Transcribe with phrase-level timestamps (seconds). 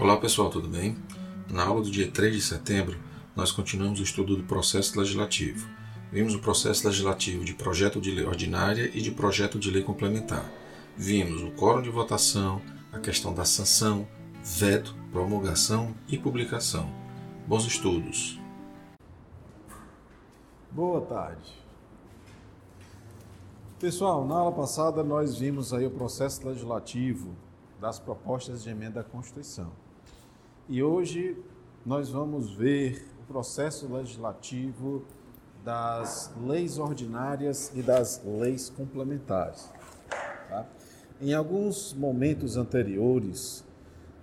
[0.00, 0.96] Olá pessoal, tudo bem?
[1.50, 2.96] Na aula do dia 3 de setembro,
[3.34, 5.68] nós continuamos o estudo do processo legislativo.
[6.12, 10.48] Vimos o processo legislativo de projeto de lei ordinária e de projeto de lei complementar.
[10.96, 14.06] Vimos o quórum de votação, a questão da sanção,
[14.40, 16.88] veto, promulgação e publicação.
[17.44, 18.38] Bons estudos!
[20.70, 21.52] Boa tarde.
[23.80, 27.34] Pessoal, na aula passada nós vimos aí o processo legislativo
[27.80, 29.87] das propostas de emenda à Constituição.
[30.70, 31.34] E hoje
[31.86, 35.02] nós vamos ver o processo legislativo
[35.64, 39.72] das leis ordinárias e das leis complementares.
[40.50, 40.66] Tá?
[41.22, 43.64] Em alguns momentos anteriores,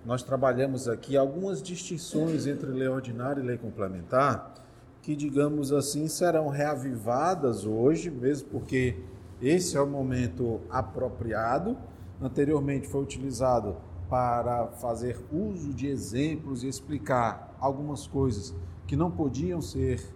[0.04, 4.54] nós trabalhamos aqui algumas distinções entre lei ordinária e lei complementar,
[5.02, 8.96] que, digamos assim, serão reavivadas hoje, mesmo porque
[9.42, 11.76] esse é o momento apropriado.
[12.22, 13.76] Anteriormente foi utilizado
[14.08, 18.54] para fazer uso de exemplos e explicar algumas coisas
[18.86, 20.14] que não podiam ser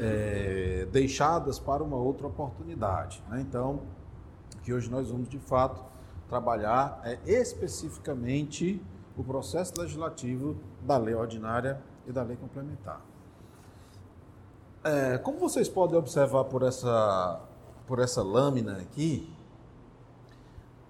[0.00, 3.22] é, deixadas para uma outra oportunidade.
[3.28, 3.40] Né?
[3.40, 3.80] Então,
[4.62, 5.82] que hoje nós vamos de fato
[6.28, 8.82] trabalhar é especificamente
[9.16, 13.00] o processo legislativo da lei ordinária e da lei complementar.
[14.84, 17.40] É, como vocês podem observar por essa,
[17.86, 19.28] por essa lâmina aqui,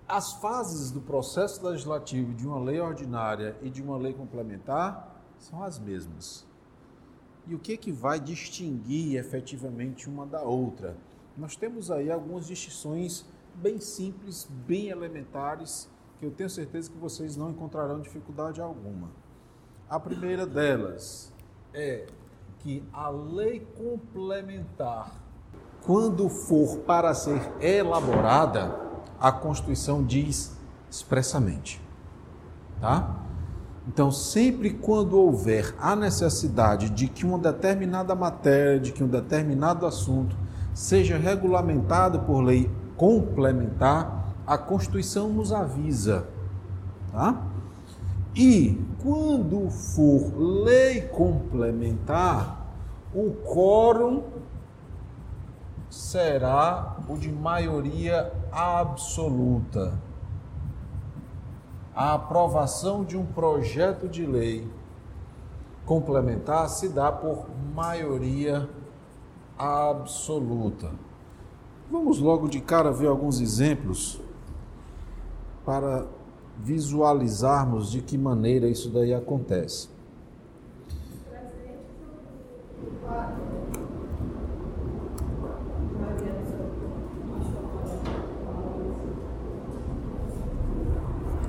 [0.08, 5.62] as fases do processo legislativo de uma lei ordinária e de uma lei complementar são
[5.62, 6.46] as mesmas.
[7.46, 10.96] E o que, que vai distinguir efetivamente uma da outra?
[11.36, 17.36] Nós temos aí algumas distinções bem simples, bem elementares, que eu tenho certeza que vocês
[17.36, 19.10] não encontrarão dificuldade alguma.
[19.90, 21.32] A primeira delas
[21.74, 22.06] é
[22.60, 25.12] que a lei complementar,
[25.84, 28.87] quando for para ser elaborada,
[29.20, 30.56] a Constituição diz
[30.90, 31.80] expressamente.
[32.80, 33.16] Tá?
[33.86, 39.86] Então, sempre quando houver a necessidade de que uma determinada matéria, de que um determinado
[39.86, 40.36] assunto
[40.74, 46.26] seja regulamentado por lei complementar, a Constituição nos avisa.
[47.10, 47.42] Tá?
[48.34, 52.66] E quando for lei complementar,
[53.14, 54.22] o quórum
[55.90, 59.98] será o de maioria absoluta.
[61.94, 64.68] A aprovação de um projeto de lei
[65.84, 68.68] complementar se dá por maioria
[69.58, 70.92] absoluta.
[71.90, 74.20] Vamos logo de cara ver alguns exemplos
[75.64, 76.06] para
[76.58, 79.88] visualizarmos de que maneira isso daí acontece.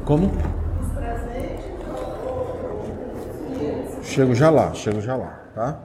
[0.10, 0.32] Como?
[4.02, 5.80] Chego já lá, chego já lá, tá?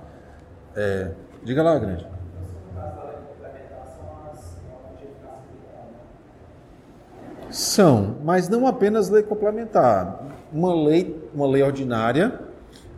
[0.74, 1.10] É,
[1.42, 2.06] diga lá, grande.
[7.50, 10.26] São, mas não apenas lei complementar.
[10.50, 12.40] Uma lei, uma lei ordinária,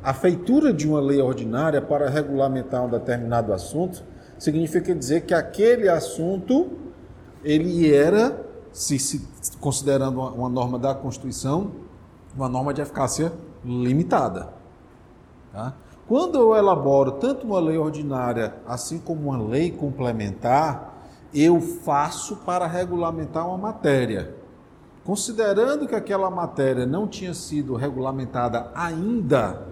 [0.05, 4.05] a feitura de uma lei ordinária para regulamentar um determinado assunto
[4.39, 6.71] significa dizer que aquele assunto
[7.43, 11.71] ele era se, se considerando uma, uma, norma da Constituição,
[12.35, 13.33] uma norma de eficácia
[13.65, 14.53] limitada.
[15.53, 15.75] Tá?
[16.07, 20.95] Quando eu elaboro tanto uma lei ordinária assim como uma lei complementar,
[21.35, 24.35] eu faço para regulamentar uma matéria.
[25.05, 29.67] Considerando que aquela matéria não tinha sido regulamentada ainda,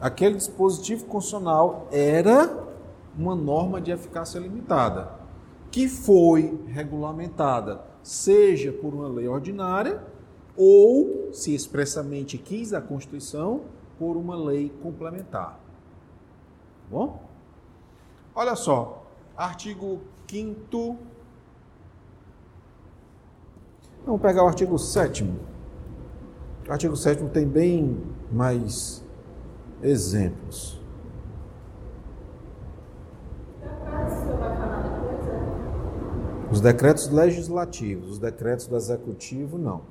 [0.00, 2.68] aquele dispositivo constitucional era
[3.18, 5.10] uma norma de eficácia limitada,
[5.70, 10.02] que foi regulamentada seja por uma lei ordinária
[10.56, 13.62] ou, se expressamente quis a Constituição,
[13.98, 15.52] por uma lei complementar.
[15.52, 15.58] Tá
[16.90, 17.22] bom?
[18.34, 19.06] Olha só,
[19.36, 20.98] artigo 5
[24.06, 25.24] Vamos pegar o artigo 7
[26.66, 28.00] O artigo 7 tem bem
[28.32, 29.04] mais
[29.82, 30.79] exemplos.
[36.50, 39.82] Os decretos legislativos, os decretos do executivo, não.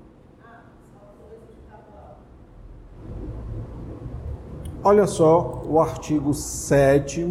[4.83, 7.25] Olha só o artigo 7,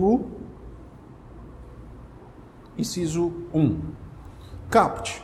[2.78, 3.80] inciso 1.
[4.70, 5.22] CAPT.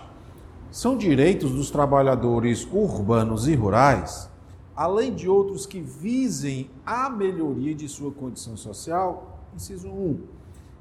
[0.70, 4.28] São direitos dos trabalhadores urbanos e rurais,
[4.76, 10.33] além de outros que visem a melhoria de sua condição social, inciso 1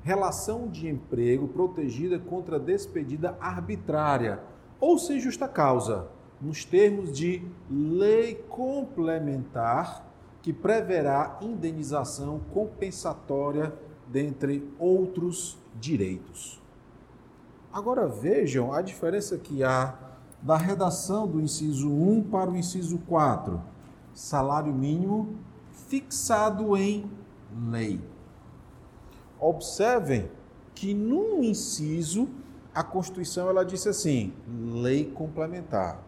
[0.03, 4.41] relação de emprego protegida contra despedida arbitrária
[4.79, 6.09] ou sem justa causa,
[6.41, 10.05] nos termos de lei complementar
[10.41, 13.73] que preverá indenização compensatória
[14.05, 16.61] dentre outros direitos.
[17.71, 19.97] Agora vejam a diferença que há
[20.41, 23.61] da redação do inciso 1 para o inciso 4.
[24.13, 25.38] Salário mínimo
[25.88, 27.09] fixado em
[27.71, 28.12] lei.
[29.44, 30.31] Observem
[30.74, 32.30] que num inciso
[32.74, 36.01] a Constituição ela disse assim: lei complementar.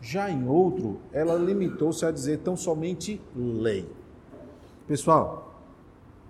[0.00, 3.88] Já em outro, ela limitou-se a dizer tão somente lei.
[4.88, 5.54] Pessoal,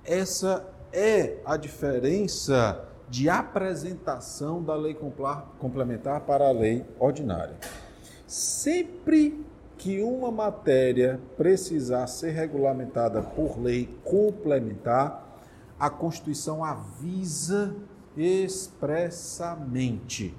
[0.05, 4.95] essa é a diferença de apresentação da lei
[5.59, 7.57] complementar para a lei ordinária.
[8.27, 9.45] Sempre
[9.79, 15.24] que uma matéria precisar ser regulamentada por lei complementar,
[15.85, 17.77] a Constituição avisa
[18.17, 20.35] expressamente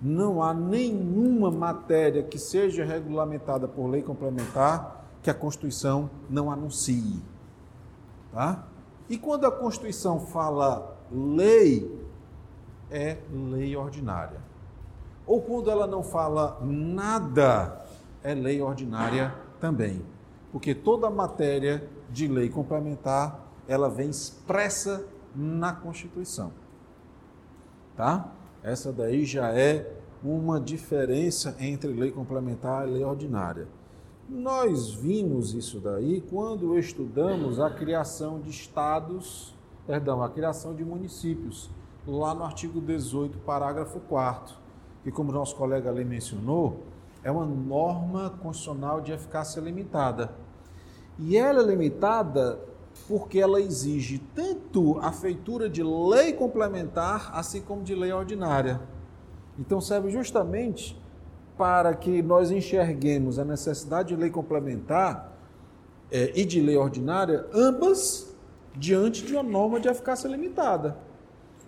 [0.00, 7.22] não há nenhuma matéria que seja regulamentada por lei complementar que a Constituição não anuncie.
[8.30, 8.64] Tá?
[9.08, 12.06] E quando a Constituição fala lei,
[12.90, 14.40] é lei ordinária.
[15.26, 17.84] Ou quando ela não fala nada,
[18.22, 20.04] é lei ordinária também.
[20.52, 26.52] Porque toda matéria de lei complementar, ela vem expressa na Constituição.
[27.96, 28.32] Tá?
[28.62, 33.68] Essa daí já é uma diferença entre lei complementar e lei ordinária.
[34.28, 39.54] Nós vimos isso daí quando estudamos a criação de estados,
[39.86, 41.70] perdão, a criação de municípios,
[42.06, 44.64] lá no artigo 18, parágrafo 4
[45.04, 46.82] que como nosso colega ali mencionou,
[47.22, 50.32] é uma norma constitucional de eficácia limitada.
[51.18, 52.58] E ela é limitada
[53.08, 58.80] porque ela exige tanto a feitura de lei complementar, assim como de lei ordinária.
[59.58, 61.00] Então, serve justamente
[61.56, 65.32] para que nós enxerguemos a necessidade de lei complementar
[66.10, 68.34] é, e de lei ordinária, ambas
[68.76, 70.96] diante de uma norma de eficácia limitada.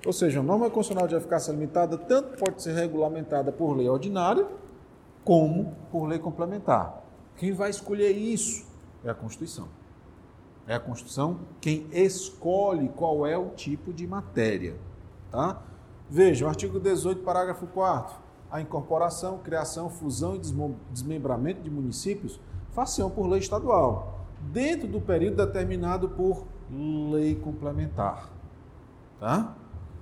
[0.05, 4.47] Ou seja, a norma constitucional de eficácia limitada tanto pode ser regulamentada por lei ordinária,
[5.25, 7.03] como por lei complementar.
[7.37, 8.67] Quem vai escolher isso
[9.05, 9.69] é a Constituição.
[10.67, 14.77] É a Constituição quem escolhe qual é o tipo de matéria.
[15.31, 15.63] Tá?
[16.09, 20.41] Veja, o artigo 18, parágrafo 4 a incorporação, criação, fusão e
[20.91, 22.41] desmembramento de municípios
[22.71, 26.47] faciam por lei estadual, dentro do período determinado por
[27.11, 28.31] lei complementar.
[29.19, 29.57] Tá?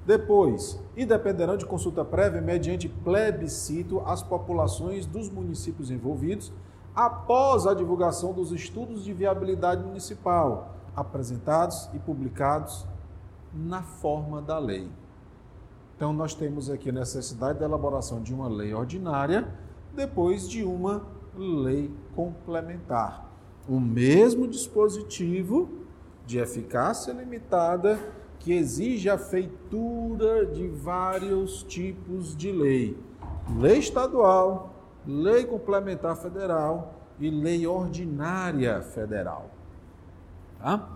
[0.05, 6.53] Depois, e dependerão de consulta prévia mediante plebiscito as populações dos municípios envolvidos
[6.95, 12.87] após a divulgação dos estudos de viabilidade municipal, apresentados e publicados
[13.53, 14.89] na forma da lei.
[15.97, 19.49] Então, nós temos aqui a necessidade da elaboração de uma lei ordinária,
[19.95, 21.03] depois de uma
[21.37, 23.29] lei complementar.
[23.69, 25.69] O mesmo dispositivo
[26.27, 27.99] de eficácia limitada
[28.41, 32.99] que exige a feitura de vários tipos de lei:
[33.59, 34.74] lei estadual,
[35.07, 39.51] lei complementar federal e lei ordinária federal.
[40.59, 40.89] Tá?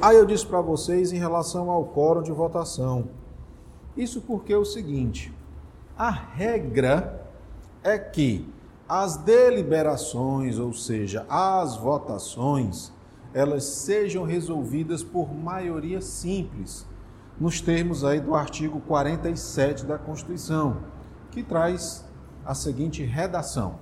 [0.00, 3.08] Aí eu disse para vocês em relação ao quórum de votação.
[3.96, 5.32] Isso porque é o seguinte:
[5.96, 7.26] a regra
[7.82, 8.52] é que
[8.88, 12.92] as deliberações, ou seja, as votações,
[13.32, 16.86] elas sejam resolvidas por maioria simples,
[17.38, 20.78] nos termos aí do artigo 47 da Constituição,
[21.30, 22.04] que traz
[22.44, 23.76] a seguinte redação: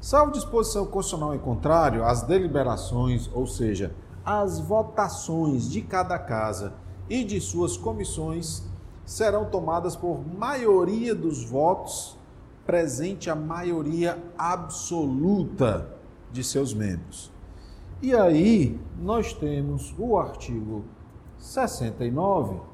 [0.00, 6.74] Salvo disposição constitucional em contrário, as deliberações, ou seja, as votações de cada casa
[7.08, 8.62] e de suas comissões
[9.04, 12.18] serão tomadas por maioria dos votos
[12.64, 15.88] presente a maioria absoluta
[16.32, 17.30] de seus membros.
[18.00, 20.84] E aí nós temos o artigo
[21.38, 22.73] 69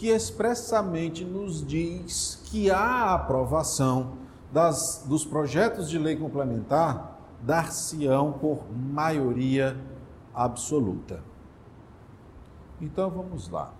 [0.00, 4.14] que expressamente nos diz que a aprovação
[4.50, 9.76] das, dos projetos de lei complementar dar-se-ão por maioria
[10.34, 11.22] absoluta.
[12.80, 13.74] Então vamos lá.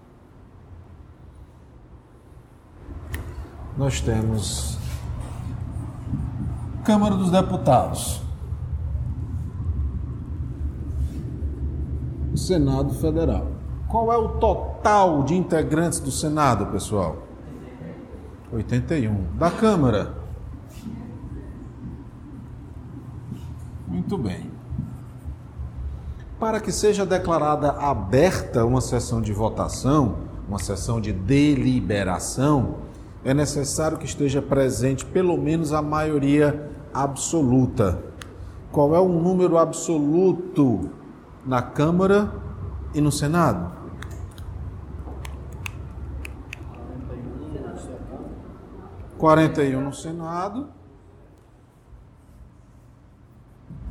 [3.79, 4.77] Nós temos
[6.85, 8.21] Câmara dos Deputados,
[12.37, 13.60] Senado Federal.
[13.91, 17.17] Qual é o total de integrantes do Senado, pessoal?
[18.53, 19.37] 81.
[19.37, 20.15] Da Câmara?
[23.89, 24.49] Muito bem.
[26.39, 30.19] Para que seja declarada aberta uma sessão de votação,
[30.49, 32.77] uma sessão de deliberação,
[33.25, 37.99] é necessário que esteja presente pelo menos a maioria absoluta.
[38.71, 40.91] Qual é o número absoluto
[41.45, 42.33] na Câmara
[42.95, 43.80] e no Senado?
[49.21, 50.71] Quarenta e um no Senado.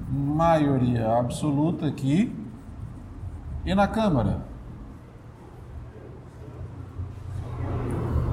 [0.09, 2.35] Maioria absoluta aqui.
[3.63, 4.43] E na Câmara?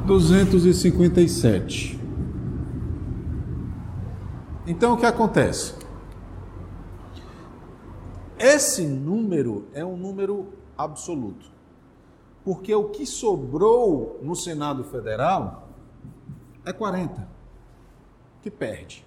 [0.07, 2.01] 257.
[4.67, 5.75] Então o que acontece?
[8.39, 11.45] Esse número é um número absoluto.
[12.43, 15.66] Porque o que sobrou no Senado Federal
[16.67, 17.27] é 40,
[18.43, 19.07] que perde.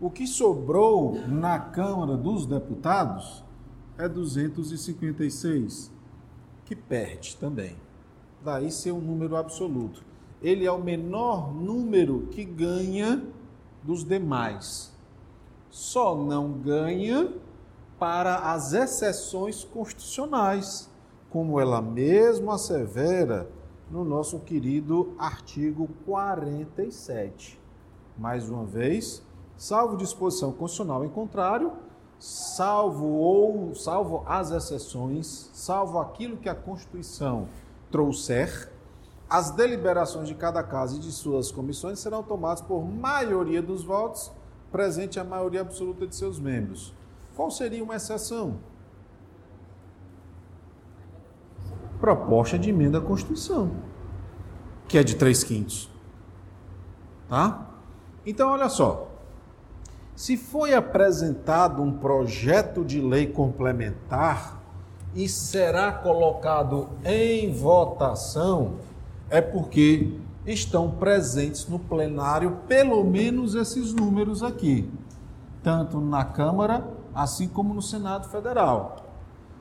[0.00, 3.44] O que sobrou na Câmara dos Deputados
[3.98, 5.92] é 256,
[6.64, 7.76] que perde também
[8.44, 10.04] daí ser um número absoluto.
[10.40, 13.22] Ele é o menor número que ganha
[13.82, 14.92] dos demais.
[15.68, 17.32] Só não ganha
[17.98, 20.90] para as exceções constitucionais,
[21.30, 23.48] como ela mesma assevera
[23.92, 27.60] no nosso querido artigo 47.
[28.16, 29.22] Mais uma vez,
[29.54, 31.72] salvo disposição constitucional em contrário,
[32.18, 37.46] salvo ou salvo as exceções, salvo aquilo que a Constituição
[37.90, 38.72] trouxer,
[39.28, 44.32] as deliberações de cada casa e de suas comissões serão tomadas por maioria dos votos,
[44.70, 46.94] presente a maioria absoluta de seus membros.
[47.36, 48.56] Qual seria uma exceção?
[52.02, 53.70] Proposta de emenda à Constituição,
[54.88, 55.88] que é de três quintos.
[57.28, 57.70] Tá?
[58.26, 59.06] Então, olha só.
[60.16, 64.60] Se foi apresentado um projeto de lei complementar
[65.14, 68.78] e será colocado em votação
[69.30, 74.90] é porque estão presentes no plenário pelo menos esses números aqui,
[75.62, 78.96] tanto na Câmara assim como no Senado Federal.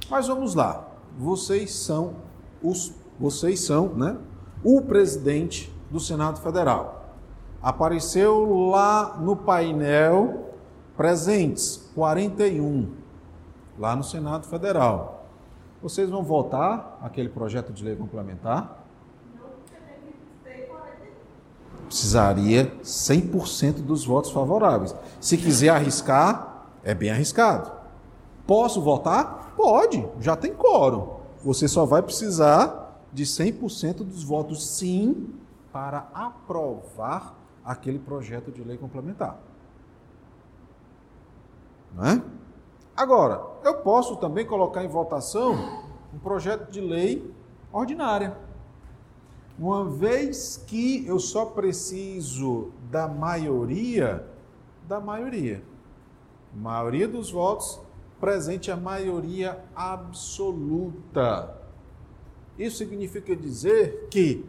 [0.10, 2.31] Mas vamos lá, vocês são
[2.64, 4.18] os vocês são, né,
[4.64, 7.16] o presidente do Senado Federal.
[7.62, 10.50] Apareceu lá no painel
[10.98, 12.92] presentes 41
[13.78, 15.26] lá no Senado Federal.
[15.82, 18.86] Vocês vão votar aquele projeto de lei complementar?
[21.86, 24.96] Precisaria 100% dos votos favoráveis.
[25.20, 27.72] Se quiser arriscar, é bem arriscado.
[28.48, 29.54] Posso votar?
[29.56, 31.21] Pode, já tem quórum.
[31.44, 35.34] Você só vai precisar de 100% dos votos sim
[35.72, 39.40] para aprovar aquele projeto de lei complementar.
[41.94, 42.22] Não é?
[42.96, 45.84] Agora, eu posso também colocar em votação
[46.14, 47.34] um projeto de lei
[47.72, 48.38] ordinária.
[49.58, 54.28] Uma vez que eu só preciso da maioria,
[54.88, 55.64] da maioria.
[56.54, 57.80] Maioria dos votos
[58.22, 61.54] presente a maioria absoluta.
[62.58, 64.46] Isso significa dizer que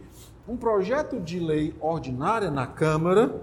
[0.46, 3.42] um projeto de lei ordinária na Câmara,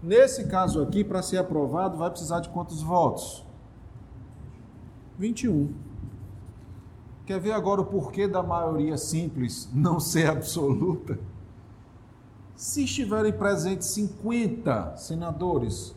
[0.00, 3.44] nesse caso aqui, para ser aprovado, vai precisar de quantos votos?
[5.18, 5.74] 21.
[7.26, 11.18] Quer ver agora o porquê da maioria simples não ser absoluta?
[12.54, 15.94] Se estiverem presentes 50 senadores,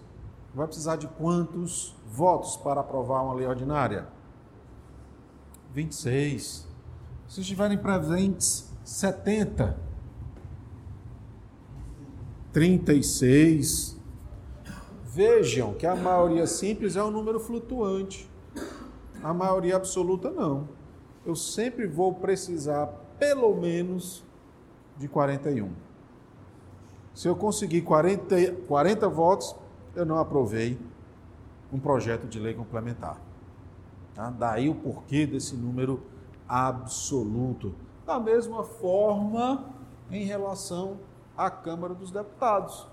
[0.58, 4.08] vai precisar de quantos votos para aprovar uma lei ordinária?
[5.72, 6.68] 26.
[7.28, 9.78] Se estiverem presentes 70,
[12.52, 13.96] 36.
[15.06, 18.28] Vejam que a maioria simples é um número flutuante.
[19.22, 20.68] A maioria absoluta não.
[21.24, 22.88] Eu sempre vou precisar
[23.20, 24.24] pelo menos
[24.98, 25.70] de 41.
[27.14, 29.56] Se eu conseguir 40, 40 votos,
[29.98, 30.78] eu não aprovei
[31.74, 33.20] um projeto de lei complementar.
[34.14, 34.30] Tá?
[34.30, 36.04] Daí o porquê desse número
[36.48, 37.74] absoluto.
[38.06, 39.66] Da mesma forma,
[40.12, 41.00] em relação
[41.36, 42.88] à Câmara dos Deputados.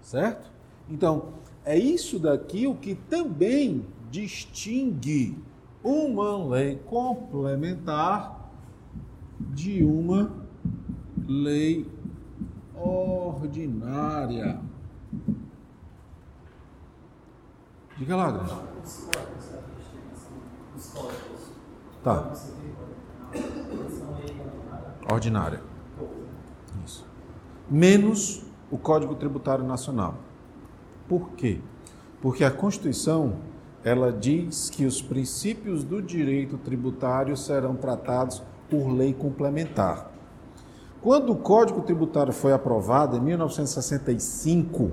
[0.00, 0.50] Certo?
[0.88, 1.30] Então,
[1.64, 5.36] é isso daqui o que também distingue
[5.82, 8.50] uma lei complementar
[9.40, 10.30] de uma
[11.26, 11.90] lei
[12.74, 14.60] ordinária.
[17.96, 18.54] Diga lá, Grande.
[22.02, 22.32] Tá.
[25.10, 25.60] Ordinária.
[26.84, 27.06] Isso.
[27.70, 30.16] Menos o Código Tributário Nacional.
[31.08, 31.60] Por quê?
[32.20, 33.36] Porque a Constituição
[33.84, 40.10] ela diz que os princípios do direito tributário serão tratados por lei complementar.
[41.02, 44.90] Quando o Código Tributário foi aprovado em 1965,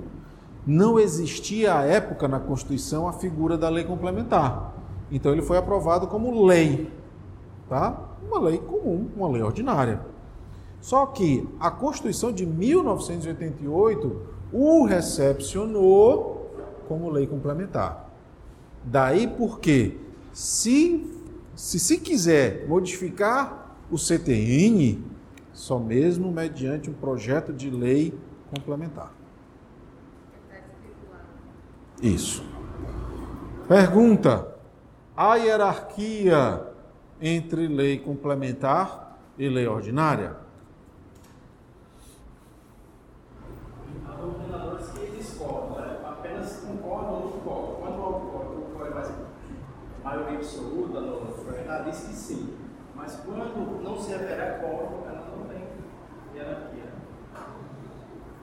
[0.66, 4.74] não existia à época na Constituição a figura da lei complementar.
[5.10, 6.90] Então ele foi aprovado como lei,
[7.68, 8.10] tá?
[8.26, 10.00] Uma lei comum, uma lei ordinária.
[10.80, 14.20] Só que a Constituição de 1988
[14.52, 16.50] o recepcionou
[16.88, 18.10] como lei complementar.
[18.84, 19.96] Daí porque
[20.32, 21.12] se
[21.54, 25.04] se, se quiser modificar o CTN,
[25.52, 28.14] só mesmo mediante um projeto de lei
[28.50, 29.12] complementar.
[32.02, 32.44] Isso.
[33.68, 34.54] Pergunta:
[35.16, 36.66] a hierarquia
[37.20, 40.42] entre lei complementar e lei ordinária?
[50.12, 51.22] maioria absoluta no
[51.90, 52.54] diz que sim.
[52.94, 55.62] Mas quando não se haverá quórum, ela não tem
[56.34, 56.92] hierarquia.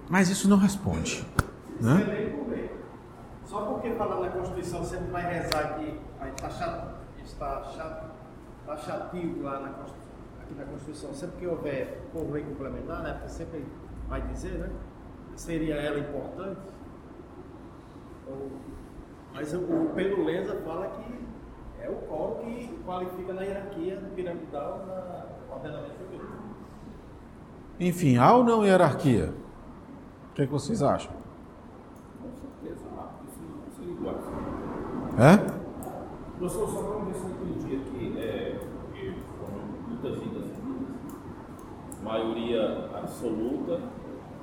[0.10, 1.26] Mas isso não responde.
[1.80, 2.02] Né?
[2.02, 2.72] Isso é lei por lei.
[3.50, 6.00] Só porque falar na Constituição sempre vai rezar que
[6.36, 8.12] está chato, está chato,
[8.60, 13.20] está chativo lá na Constituição, aqui na Constituição, sempre que houver por lei complementar, né?
[13.28, 13.66] Sempre
[14.08, 14.70] vai dizer, né?
[15.36, 16.60] Seria ela importante.
[18.28, 18.52] Ou,
[19.34, 21.28] mas o, o Pedro Lenza fala que
[21.82, 26.34] é o quórum que qualifica na hierarquia piramidal na ordenamento jurídico.
[27.80, 29.34] Enfim, há ou não hierarquia?
[30.30, 31.14] O que, é que vocês acham?
[32.22, 32.86] Com certeza,
[33.28, 34.16] isso não seria igual.
[35.20, 35.38] É?
[36.38, 40.50] Professor, só para ver se eu entendi aqui, é, porque foram muitas vidas
[42.10, 43.80] maioria absoluta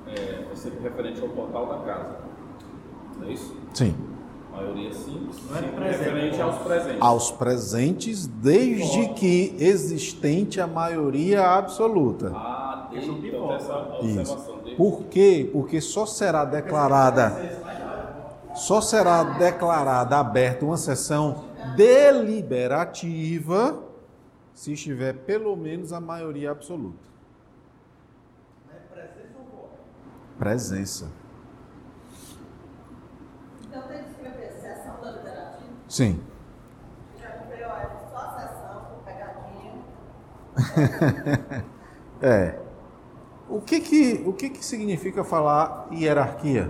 [0.07, 2.17] é, é sempre referente ao portal da casa.
[3.19, 3.55] Não é isso?
[3.73, 3.93] Sim.
[4.51, 5.97] Maioria simples, Não é presente.
[5.97, 7.01] referente aos presentes.
[7.01, 12.31] Aos presentes, desde que existente a maioria absoluta.
[12.33, 14.75] Ah, desde então, essa observação dele.
[14.75, 15.47] Por quê?
[15.53, 17.29] Porque só será declarada,
[18.57, 23.83] só será declarada aberta uma sessão deliberativa
[24.53, 27.07] se estiver pelo menos a maioria absoluta.
[30.39, 31.11] Presença.
[33.63, 35.69] Então tem que escrever sessão deliberativa.
[35.87, 36.19] Sim.
[37.19, 39.73] Já comprei, olha, só sessão, com pegadinha.
[42.19, 42.59] É.
[43.47, 46.67] O que que, o que que significa falar hierarquia?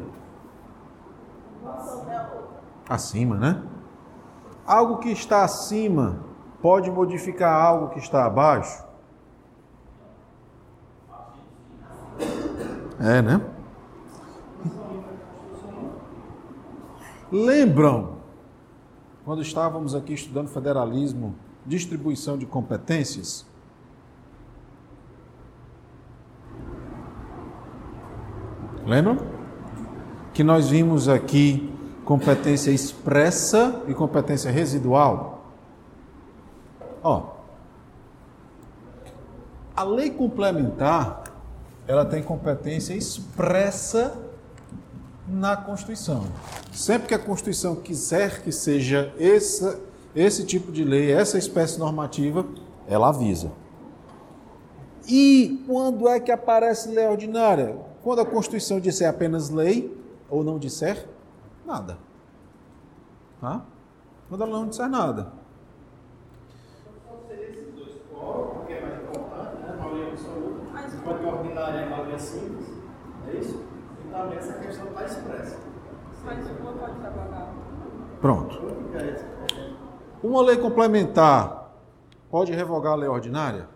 [1.62, 2.58] Uma sobre a outra.
[2.90, 3.64] Acima, né?
[4.66, 6.20] Algo que está acima
[6.62, 8.86] pode modificar algo que está abaixo?
[13.00, 13.42] É, né?
[17.32, 18.18] Lembram
[19.26, 23.46] quando estávamos aqui estudando federalismo, distribuição de competências?
[28.86, 29.18] Lembram?
[30.34, 31.77] Que nós vimos aqui
[32.08, 35.46] competência expressa e competência residual.
[37.04, 37.34] Ó,
[39.76, 41.26] a lei complementar,
[41.86, 44.18] ela tem competência expressa
[45.28, 46.24] na Constituição.
[46.72, 49.78] Sempre que a Constituição quiser que seja essa,
[50.16, 52.46] esse tipo de lei, essa espécie normativa,
[52.88, 53.52] ela avisa.
[55.06, 57.76] E quando é que aparece lei ordinária?
[58.02, 59.94] Quando a Constituição disser apenas lei
[60.30, 61.17] ou não disser
[61.68, 61.98] nada.
[63.40, 63.62] Tá?
[64.30, 65.32] Quando ela não disser nada.
[67.30, 68.98] É né?
[71.08, 72.68] A ordinária é maioria simples.
[73.28, 73.64] É isso?
[74.06, 75.60] Então essa questão está expressa.
[76.24, 77.54] Mas uma pode trabalhar.
[78.20, 78.62] Pronto.
[80.24, 81.72] Uma lei complementar
[82.30, 83.70] pode revogar a lei ordinária?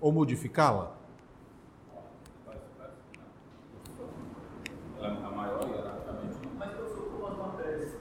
[0.00, 0.92] Ou modificá-la?
[5.00, 7.98] A a maior, hierarquicamente, Mas professor, como as matérias que,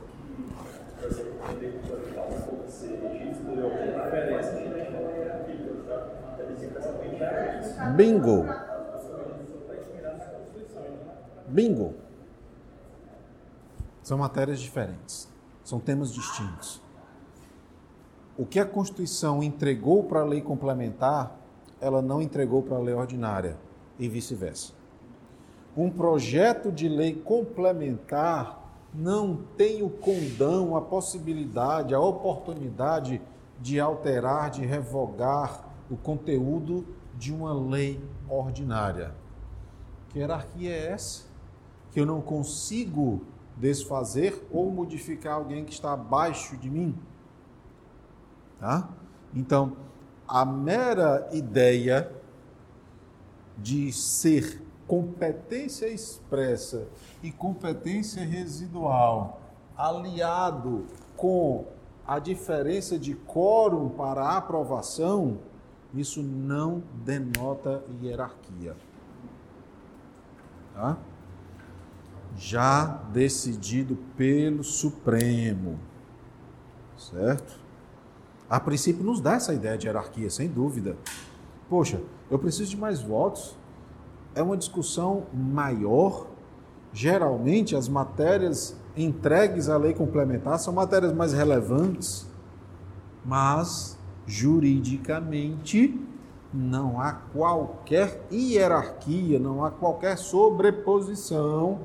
[0.98, 4.98] por exemplo, a lei complementar não for ser registro, eu tenho diferença de lei com
[4.98, 6.30] a hierarquia, tá?
[6.32, 7.79] Matérias impressamente diferentes.
[7.96, 8.46] Bingo.
[11.48, 11.94] Bingo.
[14.04, 15.30] São matérias diferentes.
[15.64, 16.82] São temas distintos.
[18.38, 21.40] O que a Constituição entregou para a lei complementar,
[21.82, 23.58] ela não entregou para a lei ordinária
[23.98, 24.74] e vice-versa.
[25.76, 28.60] Um projeto de lei complementar
[28.94, 33.22] não tem o condão, a possibilidade, a oportunidade
[33.60, 36.86] de alterar, de revogar o conteúdo
[37.20, 39.14] de uma lei ordinária.
[40.08, 41.26] Que hierarquia é essa?
[41.92, 43.22] Que eu não consigo
[43.58, 46.98] desfazer ou modificar alguém que está abaixo de mim?
[48.58, 48.90] Tá?
[49.36, 49.76] Então,
[50.26, 52.12] a mera ideia
[53.58, 56.88] de ser competência expressa
[57.22, 59.42] e competência residual
[59.78, 61.66] aliado com
[62.08, 65.38] a diferença de quórum para aprovação,
[65.94, 68.76] isso não denota hierarquia.
[70.74, 70.98] Tá?
[72.38, 75.80] Já decidido pelo Supremo.
[76.98, 77.60] Certo?
[78.50, 80.96] A princípio nos dá essa ideia de hierarquia, sem dúvida.
[81.70, 83.58] Poxa, eu preciso de mais votos.
[84.34, 86.28] É uma discussão maior.
[86.94, 92.28] Geralmente as matérias entregues à lei complementar são matérias mais relevantes,
[93.24, 93.99] mas
[94.30, 96.00] juridicamente
[96.54, 101.80] não há qualquer hierarquia, não há qualquer sobreposição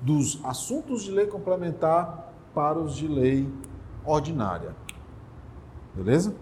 [0.00, 3.48] dos assuntos de lei complementar para os de lei
[4.04, 4.74] ordinária.
[5.94, 6.34] Beleza?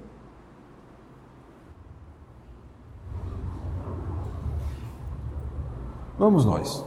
[6.18, 6.84] Vamos nós.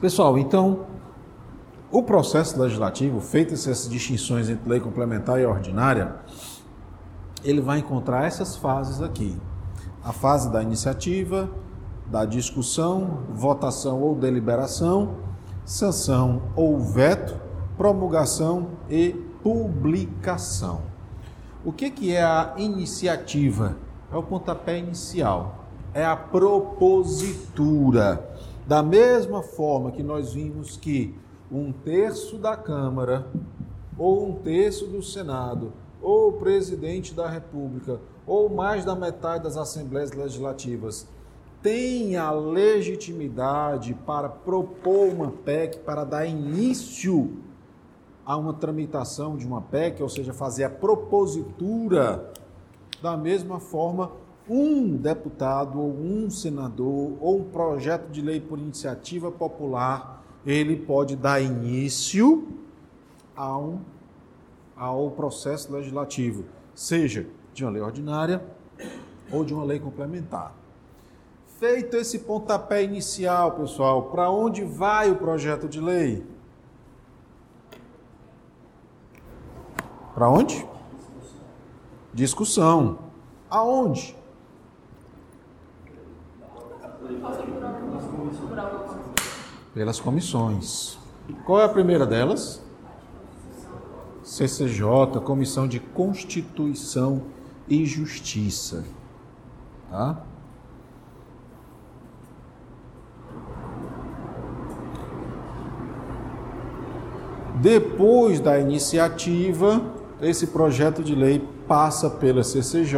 [0.00, 0.86] Pessoal, então,
[1.92, 6.14] o processo legislativo, feitas essas distinções entre lei complementar e ordinária,
[7.42, 9.36] ele vai encontrar essas fases aqui.
[10.04, 11.50] A fase da iniciativa,
[12.06, 15.16] da discussão, votação ou deliberação,
[15.64, 17.34] sanção ou veto,
[17.76, 19.10] promulgação e
[19.42, 20.82] publicação.
[21.64, 23.76] O que, que é a iniciativa?
[24.12, 28.28] É o pontapé inicial, é a propositura.
[28.66, 31.14] Da mesma forma que nós vimos que
[31.50, 33.26] um terço da Câmara,
[33.98, 39.56] ou um terço do Senado, ou o presidente da República, ou mais da metade das
[39.56, 41.06] assembleias legislativas
[41.62, 47.36] tem a legitimidade para propor uma PEC, para dar início
[48.24, 52.32] a uma tramitação de uma PEC, ou seja, fazer a propositura,
[53.02, 54.12] da mesma forma,
[54.48, 61.16] um deputado ou um senador ou um projeto de lei por iniciativa popular, ele pode
[61.16, 62.48] dar início
[63.36, 63.78] ao,
[64.76, 68.42] ao processo legislativo, seja de uma lei ordinária
[69.30, 70.54] ou de uma lei complementar.
[71.58, 76.24] Feito esse pontapé inicial, pessoal, para onde vai o projeto de lei?
[80.14, 80.66] Para onde?
[82.14, 82.98] Discussão.
[83.50, 84.16] Aonde?
[89.72, 90.98] Pelas comissões.
[91.44, 92.60] Qual é a primeira delas?
[94.22, 97.22] CCJ, Comissão de Constituição
[97.68, 98.84] e Justiça.
[99.90, 100.22] Tá?
[107.60, 109.82] Depois da iniciativa,
[110.22, 112.96] esse projeto de lei passa pela CCJ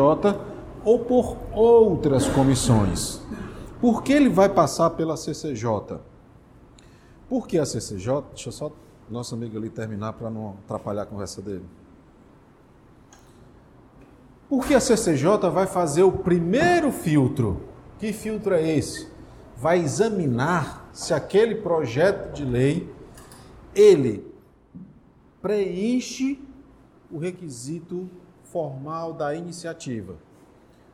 [0.85, 3.21] ou por outras comissões.
[3.81, 5.99] Por que ele vai passar pela CCJ?
[7.33, 8.71] Porque a CCJ, deixa eu só
[9.09, 11.65] nosso amigo ali terminar para não atrapalhar a conversa dele.
[14.51, 17.63] Porque a CCJ vai fazer o primeiro filtro.
[17.99, 19.09] Que filtro é esse?
[19.57, 22.87] Vai examinar se aquele projeto de lei
[23.75, 24.31] ele
[25.41, 26.39] preenche
[27.11, 28.11] o requisito
[28.45, 30.17] formal da iniciativa.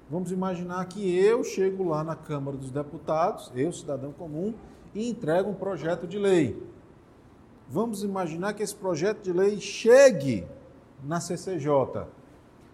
[0.08, 4.54] Vamos imaginar que eu chego lá na Câmara dos Deputados, eu, cidadão comum,
[4.94, 6.60] e entrego um projeto de lei.
[7.68, 10.46] Vamos imaginar que esse projeto de lei chegue
[11.02, 12.06] na CCJ.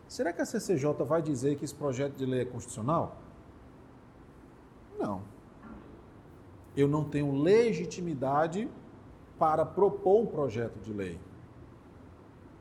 [0.07, 3.17] Será que a CCJ vai dizer que esse projeto de lei é constitucional?
[4.99, 5.23] Não.
[6.77, 8.69] Eu não tenho legitimidade
[9.39, 11.19] para propor um projeto de lei.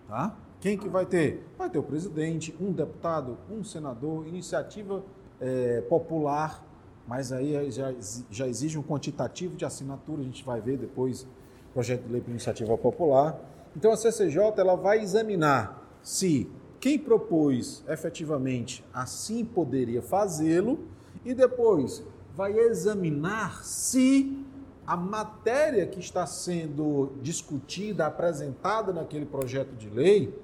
[0.08, 0.36] Tá?
[0.60, 1.46] Quem que vai ter?
[1.58, 5.04] Vai ter o presidente, um deputado, um senador, iniciativa
[5.40, 6.64] é, popular,
[7.08, 7.94] mas aí já,
[8.30, 11.28] já exige um quantitativo de assinatura, a gente vai ver depois
[11.74, 13.40] projeto de lei por iniciativa popular.
[13.76, 20.80] Então a CCJ ela vai examinar se quem propôs efetivamente assim poderia fazê-lo
[21.26, 22.04] e depois
[22.36, 24.46] vai examinar se
[24.86, 30.38] a matéria que está sendo discutida, apresentada naquele projeto de lei,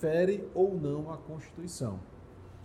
[0.00, 2.00] fere ou não a Constituição.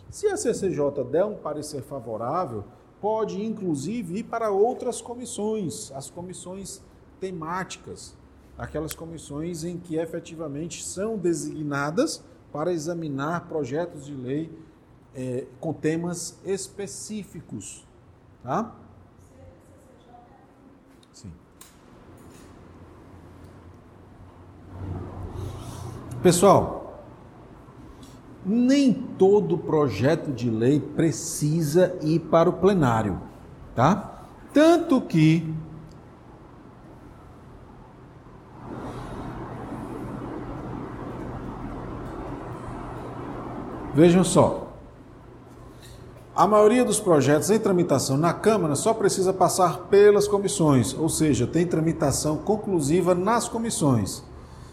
[0.09, 2.63] Se a CCJ der um parecer favorável,
[3.01, 6.81] pode inclusive ir para outras comissões, as comissões
[7.19, 8.15] temáticas,
[8.57, 14.51] aquelas comissões em que efetivamente são designadas para examinar projetos de lei
[15.15, 17.85] é, com temas específicos.
[18.43, 18.75] Tá?
[21.13, 21.31] Sim.
[26.21, 26.88] Pessoal,
[28.49, 33.21] nem todo projeto de lei precisa ir para o plenário,
[33.75, 34.23] tá?
[34.51, 35.53] Tanto que
[43.93, 44.67] Vejam só.
[46.35, 51.45] A maioria dos projetos em tramitação na Câmara só precisa passar pelas comissões, ou seja,
[51.45, 54.23] tem tramitação conclusiva nas comissões.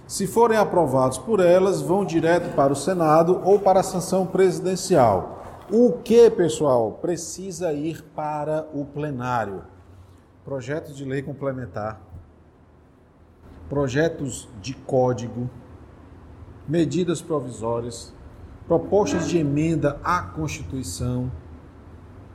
[0.07, 5.45] Se forem aprovados por elas, vão direto para o Senado ou para a sanção presidencial.
[5.71, 9.65] O que, pessoal, precisa ir para o plenário?
[10.45, 12.01] Projetos de lei complementar,
[13.69, 15.51] projetos de código,
[16.69, 18.15] medidas provisórias,
[18.69, 21.33] propostas de emenda à Constituição,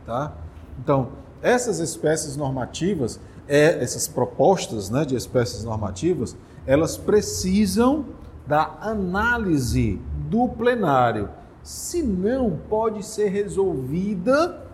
[0.05, 0.33] tá?
[0.77, 8.05] Então, essas espécies normativas, é, essas propostas né, de espécies normativas, elas precisam
[8.45, 11.29] da análise do plenário.
[11.63, 14.65] Se não, pode ser resolvida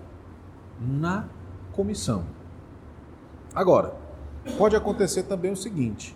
[0.79, 1.25] na
[1.73, 2.23] comissão.
[3.53, 3.93] Agora,
[4.57, 6.15] pode acontecer também o seguinte: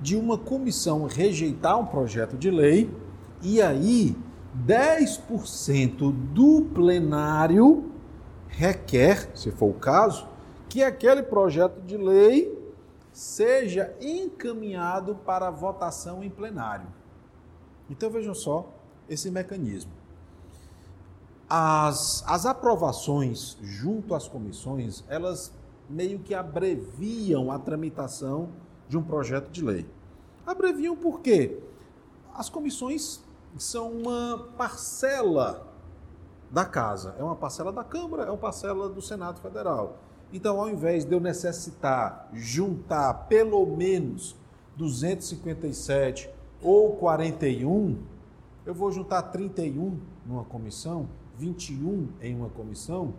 [0.00, 2.90] de uma comissão rejeitar um projeto de lei
[3.42, 4.16] e aí
[4.66, 7.92] 10% do plenário
[8.48, 10.26] requer, se for o caso,
[10.68, 12.57] que aquele projeto de lei
[13.18, 16.86] seja encaminhado para votação em plenário.
[17.90, 18.72] Então vejam só
[19.08, 19.90] esse mecanismo.
[21.50, 25.52] As, as aprovações junto às comissões, elas
[25.90, 28.50] meio que abreviam a tramitação
[28.88, 29.84] de um projeto de lei.
[30.46, 31.60] Abreviam por quê?
[32.32, 33.20] As comissões
[33.58, 35.66] são uma parcela
[36.52, 40.07] da casa, é uma parcela da Câmara, é uma parcela do Senado Federal.
[40.32, 44.36] Então, ao invés de eu necessitar juntar pelo menos
[44.76, 46.28] 257
[46.62, 47.98] ou 41,
[48.66, 53.14] eu vou juntar 31 numa comissão, 21 em uma comissão,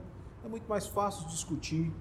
[0.45, 1.91] é muito mais fácil discutir,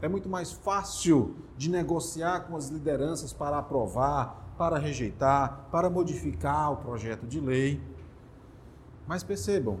[0.00, 6.72] é muito mais fácil de negociar com as lideranças para aprovar, para rejeitar, para modificar
[6.72, 7.80] o projeto de lei.
[9.06, 9.78] Mas percebam,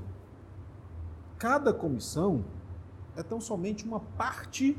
[1.38, 2.44] cada comissão
[3.16, 4.76] é tão somente uma parte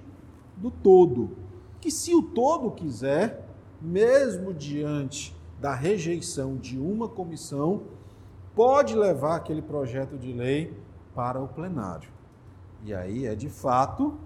[0.57, 1.37] do todo.
[1.79, 3.47] Que se o todo quiser,
[3.81, 7.83] mesmo diante da rejeição de uma comissão,
[8.53, 10.77] pode levar aquele projeto de lei
[11.13, 12.09] para o plenário.
[12.83, 14.17] E aí é de fato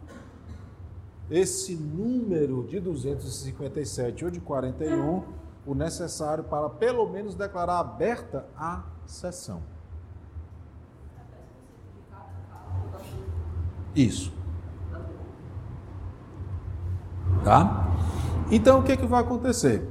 [1.29, 5.23] esse número de 257 ou de 41
[5.65, 9.61] o necessário para pelo menos declarar aberta a sessão.
[13.95, 14.31] Isso.
[17.43, 17.87] Tá?
[18.51, 19.87] Então o que, que vai acontecer?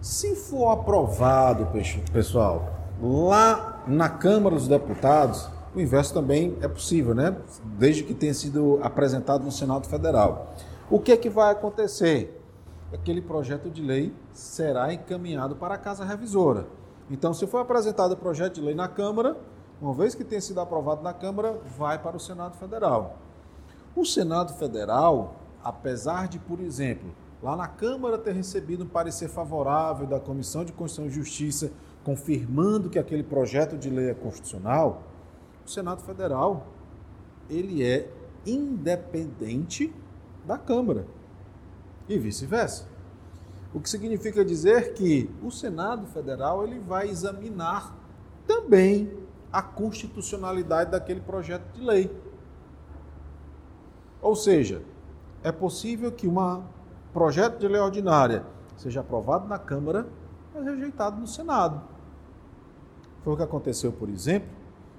[0.00, 1.68] Se for aprovado,
[2.12, 7.36] pessoal, lá na Câmara dos Deputados, o inverso também é possível, né?
[7.78, 10.54] Desde que tenha sido apresentado no Senado Federal.
[10.90, 12.42] O que, que vai acontecer?
[12.92, 16.66] Aquele projeto de lei será encaminhado para a Casa Revisora.
[17.10, 19.36] Então, se for apresentado o projeto de lei na Câmara,
[19.80, 23.18] uma vez que tenha sido aprovado na Câmara, vai para o Senado Federal.
[23.94, 27.10] O Senado Federal, apesar de, por exemplo,
[27.42, 31.70] lá na Câmara ter recebido um parecer favorável da Comissão de Constituição e Justiça,
[32.04, 35.02] confirmando que aquele projeto de lei é constitucional,
[35.64, 36.66] o Senado Federal
[37.48, 38.10] ele é
[38.46, 39.94] independente
[40.44, 41.06] da Câmara
[42.08, 42.86] e vice-versa.
[43.72, 47.94] O que significa dizer que o Senado Federal ele vai examinar
[48.46, 52.10] também a constitucionalidade daquele projeto de lei.
[54.20, 54.82] Ou seja,
[55.42, 56.62] é possível que um
[57.12, 58.44] projeto de lei ordinária
[58.76, 60.06] seja aprovado na Câmara,
[60.54, 61.80] mas rejeitado no Senado.
[63.22, 64.48] Foi o que aconteceu, por exemplo,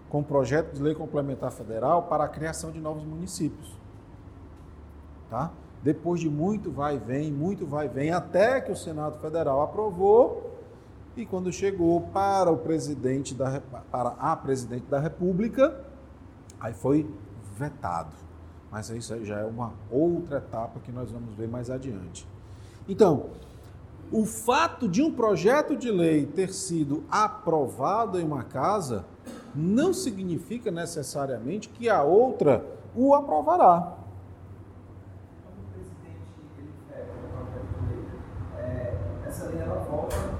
[0.10, 3.78] com o projeto de lei complementar federal para a criação de novos municípios.
[5.30, 5.52] Tá?
[5.84, 9.62] Depois de muito vai e vem, muito vai e vem, até que o Senado Federal
[9.62, 10.59] aprovou
[11.15, 15.84] e quando chegou para o presidente da para a presidente da República,
[16.60, 17.10] aí foi
[17.58, 18.15] vetado.
[18.72, 22.28] Mas isso já é uma outra etapa que nós vamos ver mais adiante.
[22.88, 23.32] Então,
[24.12, 29.06] o fato de um projeto de lei ter sido aprovado em uma casa
[29.54, 32.63] não significa necessariamente que a outra
[32.95, 33.98] o aprovará.
[35.43, 38.06] Quando o presidente ele pega um projeto de lei,
[38.58, 40.38] é, essa lei ela volta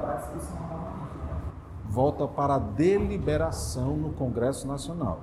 [0.00, 1.16] para a discussão novamente.
[1.16, 1.40] Né?
[1.88, 5.20] Volta para a deliberação no Congresso Nacional.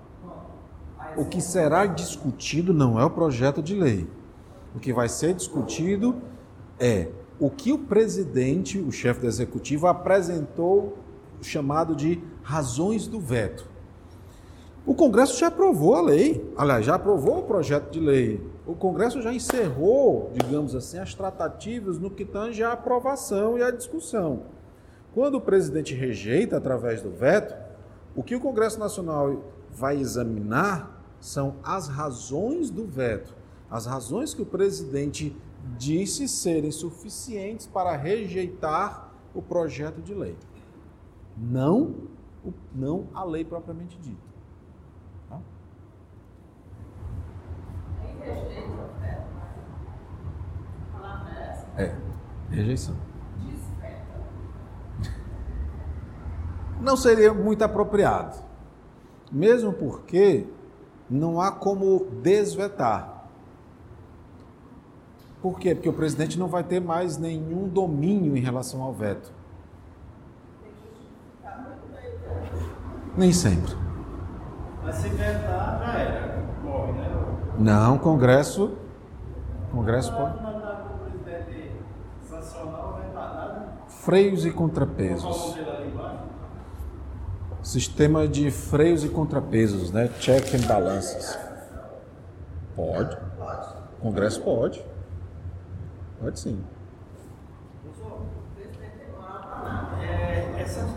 [1.15, 4.07] O que será discutido não é o projeto de lei.
[4.75, 6.15] O que vai ser discutido
[6.79, 7.09] é
[7.39, 10.97] o que o presidente, o chefe do executivo, apresentou
[11.41, 13.67] chamado de razões do veto.
[14.85, 18.41] O Congresso já aprovou a lei, aliás, já aprovou o projeto de lei.
[18.65, 23.69] O Congresso já encerrou, digamos assim, as tratativas no que tange à aprovação e à
[23.69, 24.43] discussão.
[25.17, 27.55] Quando o presidente rejeita através do veto,
[28.15, 33.35] o que o Congresso Nacional vai examinar são as razões do veto,
[33.67, 35.35] as razões que o presidente
[35.75, 40.37] disse serem suficientes para rejeitar o projeto de lei.
[41.35, 41.95] Não,
[42.71, 44.21] não a lei propriamente dita.
[45.29, 45.41] Tá?
[51.75, 51.95] É,
[52.51, 53.06] rejeição.
[56.81, 58.37] Não seria muito apropriado,
[59.31, 60.45] mesmo porque
[61.09, 63.29] não há como desvetar.
[65.41, 65.73] Por quê?
[65.73, 69.31] Porque o presidente não vai ter mais nenhum domínio em relação ao veto.
[73.15, 73.73] Nem sempre.
[74.83, 76.43] Mas se vetar, já era.
[76.63, 77.09] Morre, né?
[77.57, 78.77] Não, Congresso.
[79.71, 80.47] Congresso Não pode.
[83.87, 85.23] Freios e contrapesos.
[85.23, 86.23] nome dele ali embaixo?
[87.67, 90.09] Sistema de freios e contrapesos, né?
[90.21, 91.37] Check and balances.
[92.73, 93.17] Pode.
[93.99, 94.81] Congresso pode.
[96.17, 96.63] Pode sim.
[100.01, 100.87] É, essa,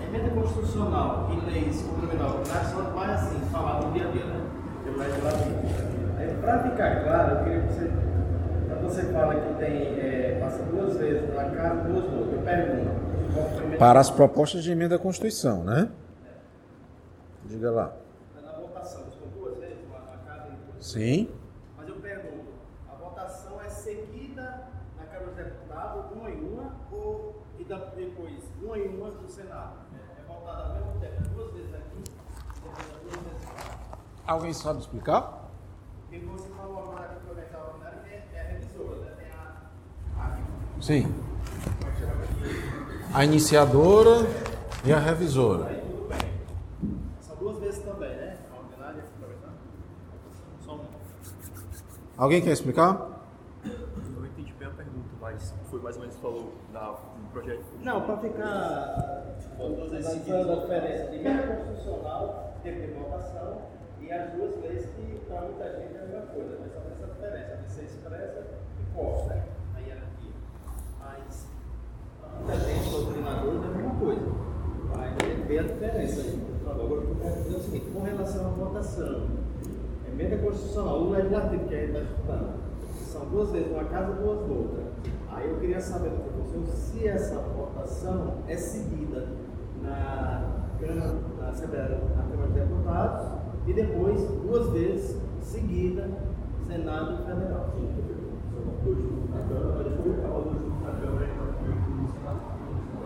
[0.00, 4.46] emenda constitucional e leis complementares são mais assim, falar no dia a dia, né?
[4.84, 5.56] Pelo legislativo.
[6.18, 7.90] Aí, para ficar claro, eu queria que você,
[8.68, 12.42] quando você fala que tem, é, passa duas vezes na casa, duas no outro, eu
[12.42, 12.90] pergunto.
[13.34, 15.90] qual foi a emenda- Para as propostas de emenda à Constituição, né?
[17.44, 17.92] Diga lá.
[18.42, 19.78] Na votação, são duas vezes
[20.26, 21.30] casa e duas Sim.
[21.76, 22.52] Mas eu pergunto,
[22.90, 28.78] a votação é seguida na Câmara dos Deputados, uma em uma, ou e depois uma
[28.78, 29.76] em uma do Senado?
[29.92, 32.02] É, é votada ao mesmo tempo, duas vezes aqui,
[32.54, 33.98] depois duas vezes lá.
[34.26, 35.50] Alguém sabe explicar?
[36.00, 39.12] Porque você falou agora que foi extraordinário, que é, é a revisora, né?
[39.18, 39.70] Tem a,
[40.18, 41.14] a Sim.
[43.16, 44.26] A iniciadora
[44.84, 45.70] e a revisora.
[45.70, 46.18] aí tudo bem.
[47.22, 48.36] São duas vezes também, né?
[48.52, 49.54] A ordinária e a suplementar.
[50.60, 50.84] Só uma.
[52.18, 53.16] Alguém quer explicar?
[53.64, 57.64] Eu entendi bem a pergunta, mas foi mais ou menos falou da, do projeto.
[57.82, 63.62] Não, para ficar analisando a diferença de emenda constitucional, tempo de votação,
[63.98, 66.92] e as duas leis que para muita gente é a mesma coisa, mas só tem
[66.92, 68.46] essa diferença de ser expressa
[68.78, 70.32] e posta né, na hierarquia.
[71.00, 71.46] Mas
[72.20, 74.46] para muita gente, doutrinadores, é a mesma coisa.
[75.46, 76.42] Ver a diferença aí.
[76.68, 79.26] Agora, o que eu quero dizer é o seguinte, com relação à votação,
[80.08, 82.66] emenda constitucional, o legislativo que a gente está estudando,
[83.12, 84.82] são duas vezes uma casa, duas noutra.
[85.30, 89.28] Aí eu queria saber do professor se essa votação é seguida
[89.82, 93.26] na Câmara, na Assembleia, na Câmara dos Deputados
[93.66, 96.08] e depois duas vezes seguida
[96.66, 97.72] Senado e Federal.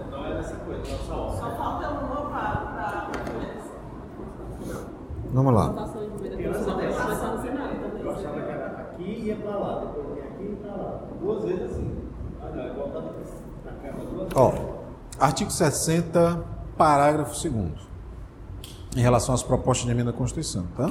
[0.06, 1.30] Então é essa coisa, só.
[1.30, 3.72] Só falta uma para a preferência.
[4.58, 4.80] Vamos lá.
[4.80, 5.19] votação de emenda constitucional vai começar
[7.30, 10.76] no Senado Eu achava que era aqui e ia para lá, depois aqui e para
[10.76, 11.00] lá.
[11.20, 11.96] Duas vezes assim.
[12.40, 14.32] Ah não, é Câmara duas vezes.
[14.34, 14.52] Ó,
[15.18, 16.44] artigo 60,
[16.76, 17.90] parágrafo 2
[18.96, 20.90] em relação às propostas de emenda à Constituição, tá?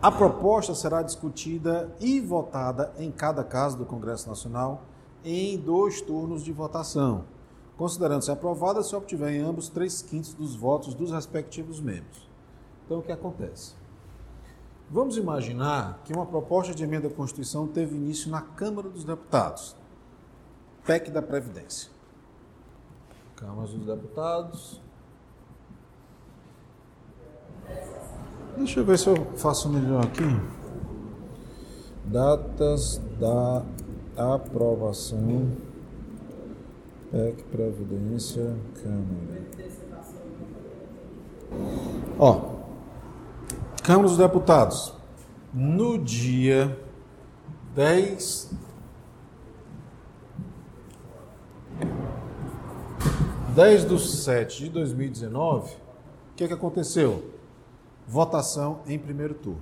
[0.00, 4.82] A proposta será discutida e votada em cada caso do Congresso Nacional
[5.24, 7.24] em dois turnos de votação,
[7.76, 12.31] considerando-se aprovada se obtiver em ambos três quintos dos votos dos respectivos membros.
[12.84, 13.74] Então, o que acontece?
[14.90, 19.74] Vamos imaginar que uma proposta de emenda à Constituição teve início na Câmara dos Deputados,
[20.84, 21.90] PEC da Previdência.
[23.36, 24.80] Câmara dos Deputados.
[28.56, 30.22] Deixa eu ver se eu faço melhor aqui.
[32.04, 33.64] Datas da
[34.34, 35.50] aprovação.
[37.10, 39.42] PEC Previdência Câmara.
[42.18, 42.61] Ó,
[43.82, 44.94] Câmara dos Deputados.
[45.52, 46.78] No dia
[47.74, 48.52] 10
[53.54, 55.76] 10 de 7 de 2019, o
[56.34, 57.32] que, que aconteceu?
[58.06, 59.60] Votação em primeiro turno.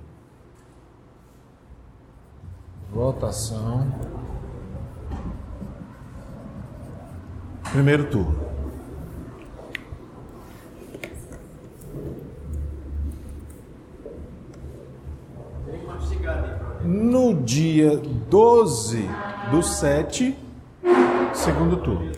[2.89, 3.91] Votação.
[7.71, 8.50] Primeiro turno.
[16.91, 19.09] no dia 12
[19.49, 20.37] do 7,
[21.33, 22.11] segundo turno.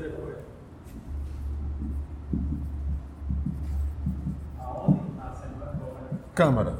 [6.33, 6.75] Câmara.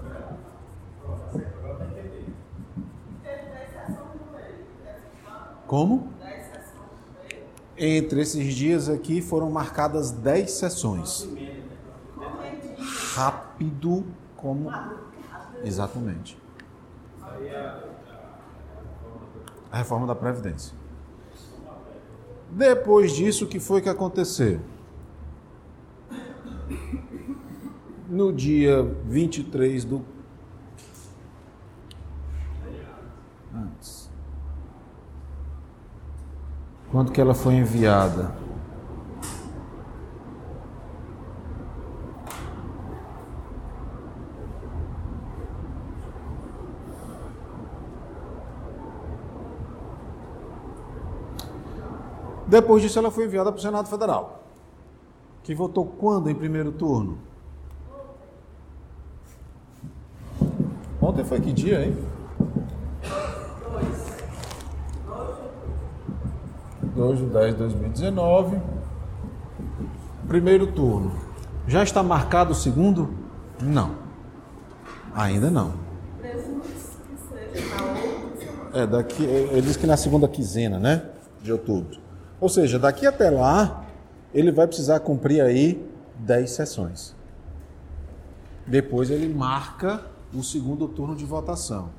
[5.68, 6.12] Como?
[7.78, 11.30] Entre esses dias aqui foram marcadas 10 sessões.
[13.14, 14.04] Rápido
[14.36, 14.72] como.
[15.64, 16.43] Exatamente.
[19.72, 20.76] A reforma da Previdência.
[22.52, 24.60] Depois disso, o que foi que aconteceu?
[28.08, 30.06] No dia 23 do.
[33.56, 34.12] Antes.
[36.92, 38.43] Quando que ela foi enviada?
[52.54, 54.44] Depois disso, ela foi enviada para o Senado Federal,
[55.42, 57.18] que votou quando em primeiro turno?
[61.02, 61.98] Ontem foi que dia, hein?
[66.96, 68.62] 2 de 10 de 2019.
[70.28, 71.12] Primeiro turno.
[71.68, 73.16] Já está marcado o segundo?
[73.60, 73.96] Não.
[75.16, 75.74] Ainda não.
[78.76, 81.04] É, daqui, ele diz que na segunda quinzena, né?
[81.42, 82.04] De outubro.
[82.44, 83.86] Ou seja, daqui até lá,
[84.34, 85.82] ele vai precisar cumprir aí
[86.20, 87.16] 10 sessões.
[88.68, 91.92] Depois ele marca o segundo turno de votação.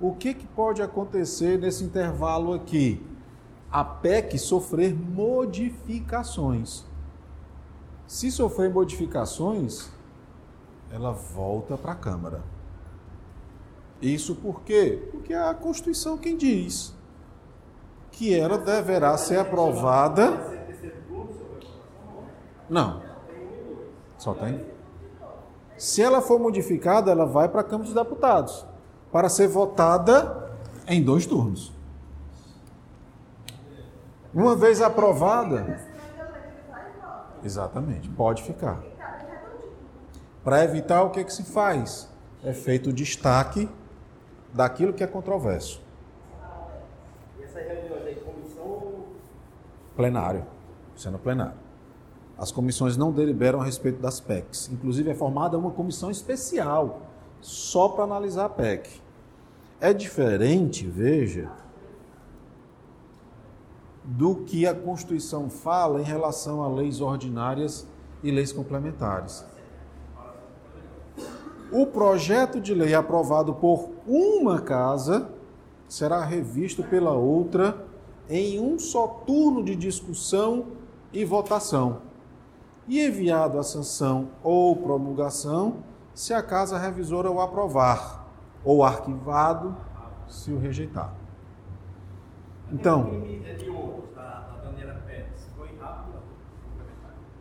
[0.00, 3.04] O que, que pode acontecer nesse intervalo aqui?
[3.68, 6.84] A PEC sofrer modificações.
[8.06, 9.90] Se sofrer modificações,
[10.88, 12.44] ela volta para a Câmara.
[14.00, 15.08] Isso por quê?
[15.10, 16.93] Porque é a Constituição quem diz
[18.14, 20.54] que ela deverá ser aprovada.
[22.68, 23.02] Não.
[24.16, 24.64] Só tem.
[25.76, 28.64] Se ela for modificada, ela vai para a Câmara dos Deputados
[29.12, 30.50] para ser votada
[30.86, 31.72] em dois turnos.
[34.32, 35.80] Uma vez aprovada.
[37.44, 38.82] Exatamente, pode ficar.
[40.42, 42.08] Para evitar, o que, que se faz?
[42.42, 43.68] É feito o destaque
[44.52, 45.83] daquilo que é controverso.
[47.66, 49.04] Reuniões aí, comissão.
[49.96, 50.44] Plenário,
[50.96, 51.64] sendo plenário.
[52.36, 54.68] As comissões não deliberam a respeito das PECs.
[54.72, 57.02] Inclusive, é formada uma comissão especial
[57.40, 59.00] só para analisar a PEC.
[59.80, 61.50] É diferente, veja,
[64.02, 67.86] do que a Constituição fala em relação a leis ordinárias
[68.22, 69.44] e leis complementares.
[71.72, 75.28] O projeto de lei aprovado por uma casa
[75.94, 77.86] será revisto pela outra
[78.28, 80.66] em um só turno de discussão
[81.12, 82.02] e votação
[82.88, 88.26] e enviado à sanção ou promulgação se a casa revisora o aprovar,
[88.64, 89.76] ou arquivado
[90.26, 91.14] se o rejeitar.
[92.72, 93.22] Então,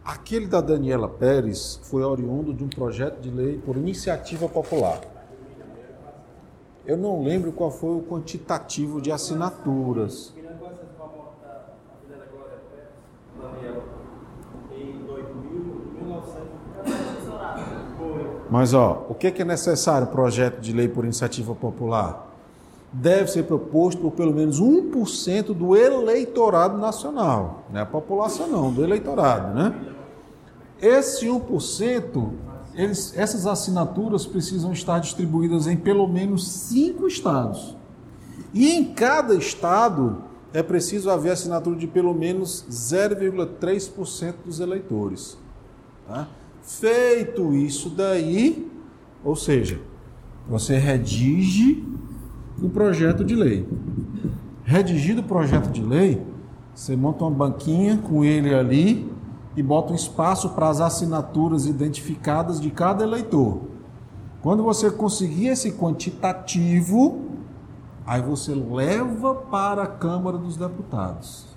[0.05, 5.12] aquele da Daniela Pérez foi oriundo de um projeto de lei por iniciativa popular.
[6.85, 10.33] Eu não lembro qual foi o quantitativo de assinaturas.
[18.49, 22.31] Mas ó, o que é necessário projeto de lei por iniciativa popular?
[22.91, 28.71] Deve ser proposto por pelo menos 1% do eleitorado nacional, não é a população não,
[28.71, 29.73] do eleitorado, né?
[30.79, 32.29] Esse 1%,
[32.75, 37.75] eles, essas assinaturas precisam estar distribuídas em pelo menos cinco estados.
[38.53, 45.37] E em cada estado é preciso haver assinatura de pelo menos 0,3% dos eleitores.
[46.07, 46.27] Tá?
[46.61, 48.71] Feito isso daí,
[49.23, 49.79] ou seja,
[50.47, 51.83] você redige
[52.61, 53.67] o projeto de lei.
[54.63, 56.21] Redigido o projeto de lei,
[56.73, 59.12] você monta uma banquinha com ele ali
[59.55, 63.61] e bota um espaço para as assinaturas identificadas de cada eleitor.
[64.41, 67.21] Quando você conseguir esse quantitativo,
[68.05, 71.53] aí você leva para a Câmara dos Deputados.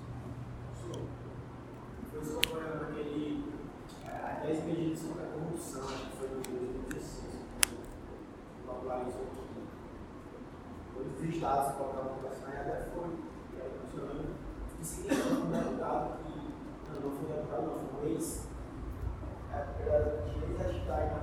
[18.13, 21.19] Ex-hashtag na.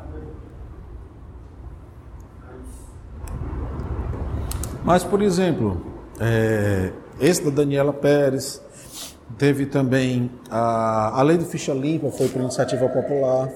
[4.85, 5.81] Mas, por exemplo,
[6.21, 8.63] é, esse da Daniela Pérez,
[9.39, 13.51] teve também a, a lei do ficha limpa, foi por iniciativa popular.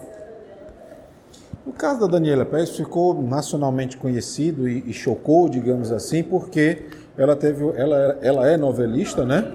[1.66, 7.36] O caso da Daniela Pérez ficou nacionalmente conhecido e, e chocou, digamos assim, porque ela
[7.36, 9.54] teve, ela, ela é novelista, né?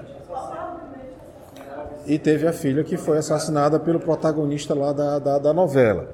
[2.05, 6.11] E teve a filha que foi assassinada pelo protagonista lá da, da, da novela.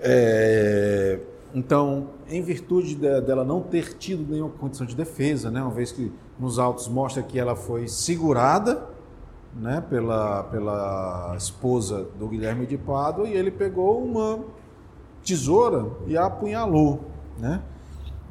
[0.00, 1.18] É,
[1.54, 5.92] então, em virtude de- dela não ter tido nenhuma condição de defesa, né, uma vez
[5.92, 8.84] que nos autos mostra que ela foi segurada
[9.54, 14.40] né, pela, pela esposa do Guilherme de Pádua e ele pegou uma
[15.22, 17.00] tesoura e a apunhalou.
[17.38, 17.60] Né?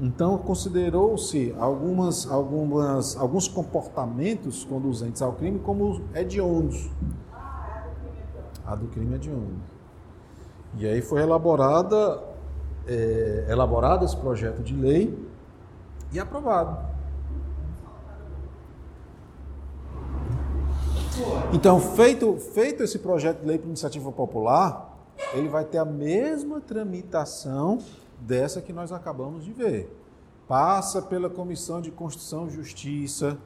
[0.02, 6.90] Então, considerou-se algumas, algumas, alguns comportamentos conduzentes ao crime como hediondos.
[8.66, 9.62] A do crime hediondo.
[10.76, 12.20] E aí foi elaborada,
[12.88, 15.16] é, elaborado esse projeto de lei
[16.12, 16.90] e aprovado.
[21.54, 24.98] Então, feito, feito esse projeto de lei por iniciativa popular,
[25.36, 27.78] ele vai ter a mesma tramitação
[28.22, 29.90] dessa que nós acabamos de ver.
[30.48, 33.38] Passa pela Comissão de Constituição e Justiça,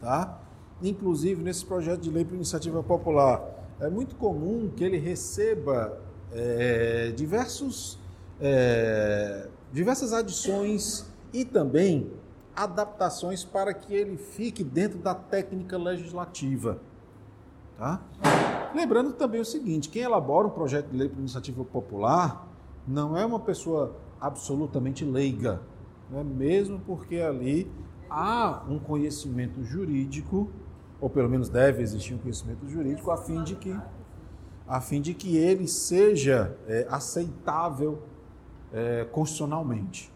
[0.00, 0.40] tá?
[0.82, 3.42] Inclusive, nesse projeto de lei por iniciativa popular,
[3.80, 5.98] é muito comum que ele receba
[6.32, 7.98] é, diversos,
[8.40, 12.10] é, diversas adições e também
[12.54, 16.78] adaptações para que ele fique dentro da técnica legislativa.
[17.76, 18.00] Tá?
[18.74, 22.48] Lembrando também o seguinte: quem elabora um projeto de lei por iniciativa popular
[22.86, 23.96] não é uma pessoa
[24.26, 25.60] absolutamente leiga,
[26.08, 26.22] né?
[26.22, 27.70] mesmo porque ali
[28.08, 30.50] há um conhecimento jurídico,
[31.00, 33.76] ou pelo menos deve existir um conhecimento jurídico, a fim de que,
[34.66, 38.02] a fim de que ele seja é, aceitável
[38.72, 40.14] é, constitucionalmente.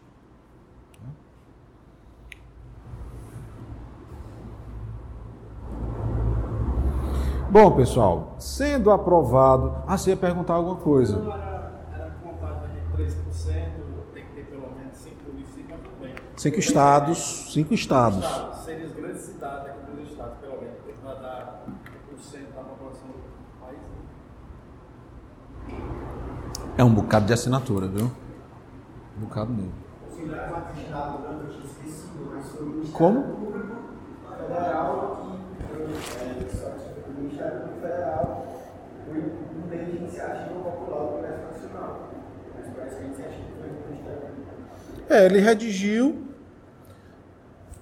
[7.51, 9.75] Bom, pessoal, sendo aprovado.
[9.87, 11.19] Ah, você ia perguntar alguma coisa.
[11.19, 13.79] Não era, era contado de 13%,
[14.13, 16.15] tem que ter pelo menos 5 municípios, mas tudo bem.
[16.39, 18.25] Cinco estados, cinco estados.
[18.25, 22.63] Estados, Seriam as grandes cidades aqui dos estados, pelo menos, porque vai dar 1% da
[22.63, 23.19] população do
[23.61, 23.81] país.
[26.77, 28.09] É um bocado de assinatura, viu?
[29.17, 29.73] Um bocado mesmo.
[32.93, 33.25] Como?
[34.39, 35.27] Federal
[36.39, 38.47] que só que o Ministério Público Federal
[39.09, 42.11] foi um meio de iniciativa popular do Congresso Nacional.
[42.55, 45.13] Mas parece que a iniciativa foi do Ministério Público.
[45.13, 46.28] É, ele redigiu.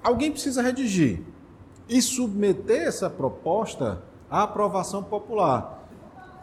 [0.07, 1.21] Alguém precisa redigir
[1.89, 4.01] e submeter essa proposta
[4.31, 5.85] à aprovação popular.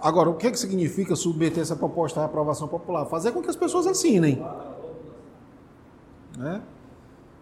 [0.02, 3.06] Agora, o que, que significa submeter essa proposta à aprovação popular?
[3.06, 4.46] Fazer com que as pessoas assinem.
[6.38, 6.62] Né?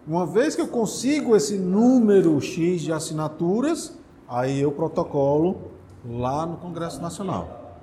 [0.06, 3.98] Uma vez que eu consigo esse número X de assinaturas,
[4.28, 5.72] aí eu protocolo
[6.08, 7.74] lá no Congresso Nacional.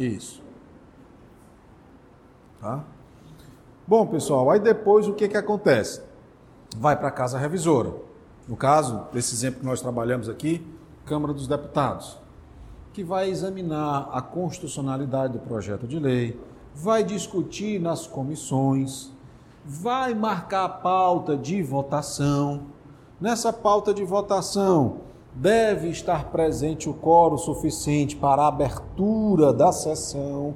[0.00, 0.04] É.
[0.04, 0.47] Isso.
[2.60, 2.84] Tá?
[3.86, 6.02] Bom, pessoal, aí depois o que, que acontece?
[6.76, 7.94] Vai para a casa revisora.
[8.46, 10.66] No caso, desse exemplo que nós trabalhamos aqui,
[11.04, 12.18] Câmara dos Deputados,
[12.92, 16.38] que vai examinar a constitucionalidade do projeto de lei,
[16.74, 19.10] vai discutir nas comissões,
[19.64, 22.62] vai marcar a pauta de votação.
[23.20, 25.00] Nessa pauta de votação,
[25.34, 30.54] deve estar presente o quórum suficiente para a abertura da sessão.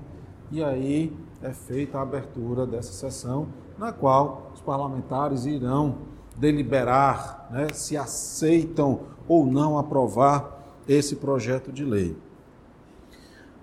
[0.51, 5.99] E aí é feita a abertura dessa sessão, na qual os parlamentares irão
[6.37, 12.17] deliberar né, se aceitam ou não aprovar esse projeto de lei.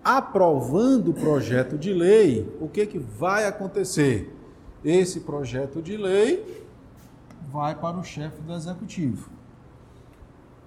[0.03, 4.36] Aprovando o projeto de lei, o que, que vai acontecer?
[4.84, 6.65] Esse projeto de lei
[7.51, 9.30] vai para o chefe do executivo.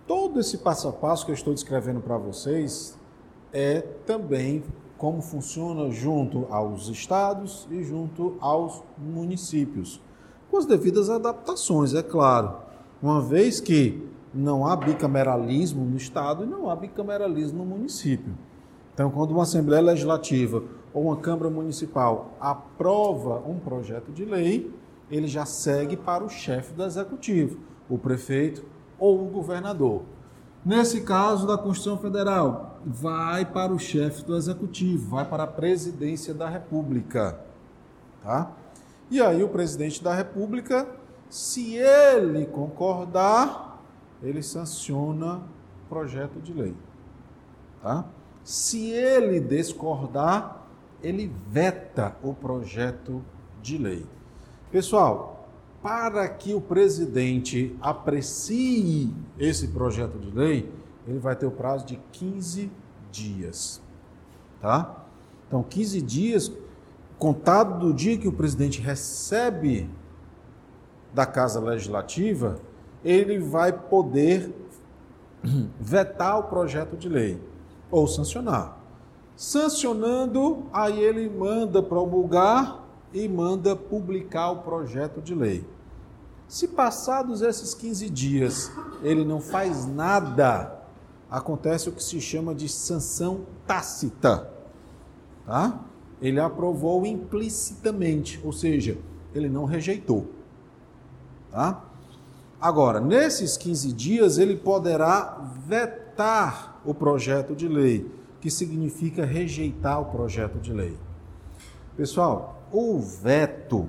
[0.06, 2.98] Todo esse passo a passo que eu estou descrevendo para vocês
[3.52, 4.62] é também
[5.02, 10.00] como funciona junto aos estados e junto aos municípios,
[10.48, 12.54] com as devidas adaptações, é claro,
[13.02, 18.32] uma vez que não há bicameralismo no estado e não há bicameralismo no município.
[18.94, 20.62] Então, quando uma Assembleia Legislativa
[20.94, 24.72] ou uma Câmara Municipal aprova um projeto de lei,
[25.10, 27.58] ele já segue para o chefe do executivo,
[27.90, 28.64] o prefeito
[29.00, 30.02] ou o governador.
[30.64, 36.34] Nesse caso da Constituição Federal, vai para o chefe do executivo, vai para a presidência
[36.34, 37.38] da República.
[38.22, 38.52] Tá?
[39.10, 40.88] E aí o presidente da República,
[41.28, 43.82] se ele concordar,
[44.22, 45.42] ele sanciona
[45.84, 46.74] o projeto de lei.
[47.82, 48.04] Tá?
[48.44, 50.66] Se ele discordar,
[51.02, 53.22] ele veta o projeto
[53.60, 54.06] de lei.
[54.70, 55.48] Pessoal,
[55.82, 60.72] para que o presidente aprecie esse projeto de lei,
[61.06, 62.70] ele vai ter o prazo de 15
[63.10, 63.82] dias.
[64.60, 65.04] Tá?
[65.46, 66.52] Então, 15 dias,
[67.18, 69.88] contado do dia que o presidente recebe
[71.12, 72.58] da Casa Legislativa,
[73.04, 74.54] ele vai poder
[75.80, 77.40] vetar o projeto de lei
[77.90, 78.78] ou sancionar.
[79.36, 82.82] Sancionando, aí ele manda promulgar
[83.12, 85.66] e manda publicar o projeto de lei.
[86.46, 88.70] Se passados esses 15 dias
[89.02, 90.81] ele não faz nada,
[91.32, 94.52] acontece o que se chama de sanção tácita.
[95.46, 95.80] Tá?
[96.20, 98.98] Ele aprovou implicitamente, ou seja,
[99.34, 100.28] ele não rejeitou.
[101.50, 101.82] Tá?
[102.60, 108.08] Agora, nesses 15 dias, ele poderá vetar o projeto de lei,
[108.38, 110.98] que significa rejeitar o projeto de lei.
[111.96, 113.88] Pessoal, o veto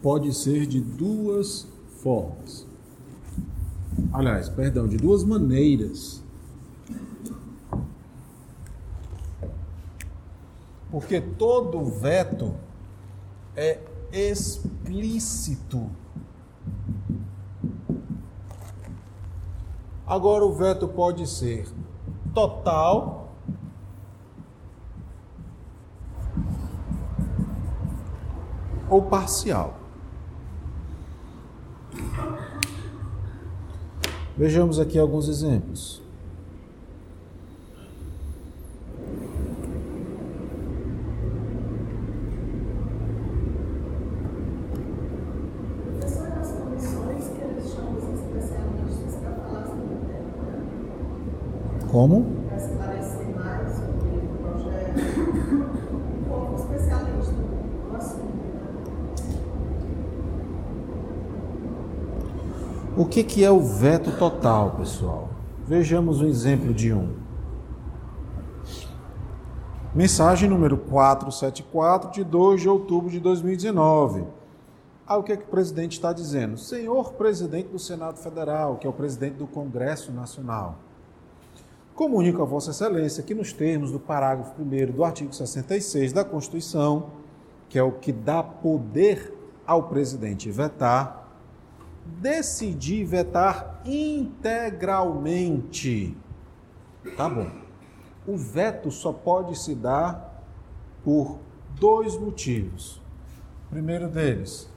[0.00, 1.66] pode ser de duas
[2.00, 2.71] formas.
[4.10, 6.22] Aliás, perdão, de duas maneiras.
[10.90, 12.54] Porque todo veto
[13.56, 13.80] é
[14.12, 15.90] explícito.
[20.06, 21.66] Agora o veto pode ser
[22.34, 23.32] total
[28.90, 29.81] ou parcial.
[34.42, 36.02] Vejamos aqui alguns exemplos.
[45.98, 50.44] Professor, nas comissões que eles chamam os especialistas para falar sobre o tema,
[51.90, 52.24] Como?
[52.48, 55.00] para esclarecer mais sobre o projeto,
[55.94, 57.32] um pouco especialista
[57.90, 58.24] no assunto.
[58.24, 58.62] né?
[62.96, 65.28] O que, que é o veto total, pessoal?
[65.66, 67.14] Vejamos um exemplo de um.
[69.94, 74.24] Mensagem número 474, de 2 de outubro de 2019.
[75.06, 76.56] Ah, o que, é que o presidente está dizendo?
[76.56, 80.76] Senhor presidente do Senado Federal, que é o presidente do Congresso Nacional,
[81.94, 87.10] comunico a Vossa Excelência que, nos termos do parágrafo 1 do artigo 66 da Constituição,
[87.68, 89.36] que é o que dá poder
[89.66, 91.21] ao presidente vetar,
[92.04, 96.16] decidi vetar integralmente.
[97.16, 97.48] Tá bom.
[98.26, 100.42] O veto só pode se dar
[101.04, 101.38] por
[101.78, 103.00] dois motivos.
[103.66, 104.72] O primeiro deles,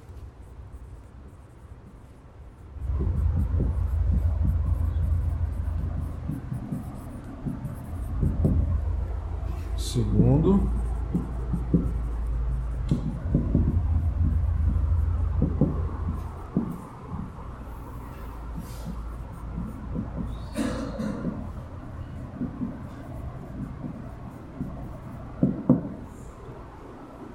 [9.96, 10.70] Segundo,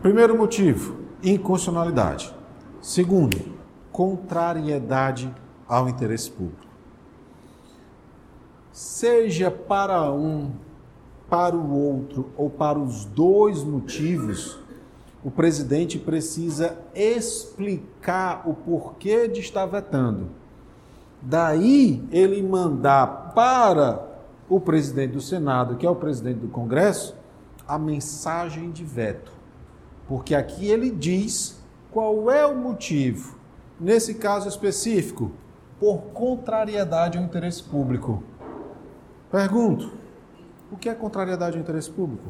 [0.02, 2.34] Primeiro motivo, inconstitucionalidade.
[2.80, 3.36] Segundo,
[3.92, 5.30] contrariedade
[5.68, 6.66] ao interesse público.
[8.72, 10.52] Seja para um,
[11.28, 14.58] para o outro ou para os dois motivos,
[15.22, 20.30] o presidente precisa explicar o porquê de estar vetando.
[21.20, 24.08] Daí ele mandar para
[24.48, 27.14] o presidente do Senado, que é o presidente do Congresso,
[27.68, 29.39] a mensagem de veto.
[30.10, 33.38] Porque aqui ele diz qual é o motivo.
[33.78, 35.30] Nesse caso específico,
[35.78, 38.20] por contrariedade ao interesse público.
[39.30, 39.92] Pergunto:
[40.68, 42.24] o que é contrariedade ao interesse público?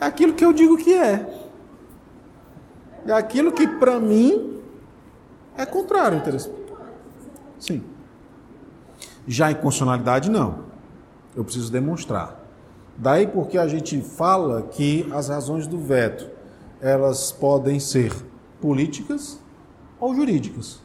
[0.00, 1.48] É aquilo que eu digo que é.
[3.06, 4.60] É aquilo que para mim
[5.56, 6.78] é contrário ao interesse público.
[7.60, 7.84] Sim.
[9.24, 10.64] Já inconstitucionalidade, não.
[11.36, 12.35] Eu preciso demonstrar.
[12.98, 16.28] Daí porque a gente fala que as razões do veto,
[16.80, 18.12] elas podem ser
[18.60, 19.38] políticas
[20.00, 20.80] ou jurídicas,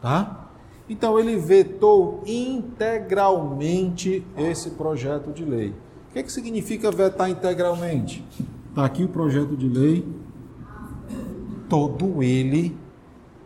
[0.00, 0.50] tá?
[0.88, 5.70] Então ele vetou integralmente esse projeto de lei.
[6.10, 8.24] O que, é que significa vetar integralmente?
[8.68, 10.06] Está aqui o projeto de lei,
[11.68, 12.76] todo ele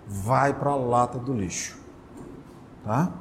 [0.07, 1.79] vai para a lata do lixo,
[2.85, 3.13] tá?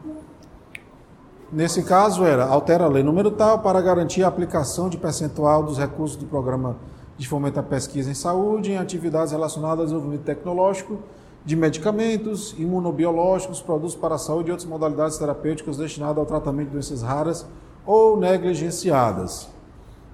[1.52, 5.78] Nesse caso era altera a lei número tal para garantir a aplicação de percentual dos
[5.78, 6.76] recursos do programa
[7.18, 11.00] de fomento à pesquisa em saúde em atividades relacionadas ao desenvolvimento tecnológico
[11.46, 16.74] de medicamentos, imunobiológicos, produtos para a saúde e outras modalidades terapêuticas destinadas ao tratamento de
[16.74, 17.46] doenças raras
[17.86, 19.48] ou negligenciadas.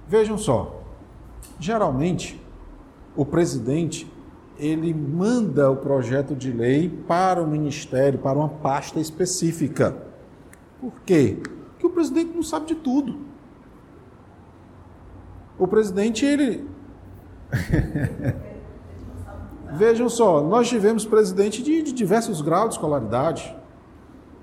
[0.06, 0.82] Vejam só,
[1.58, 2.38] geralmente
[3.16, 4.10] o presidente
[4.58, 10.11] ele manda o projeto de lei para o ministério, para uma pasta específica.
[10.82, 11.38] Por quê?
[11.40, 13.14] Porque o presidente não sabe de tudo.
[15.56, 16.66] O presidente, ele.
[19.74, 23.56] Vejam só, nós tivemos presidente de, de diversos graus de escolaridade.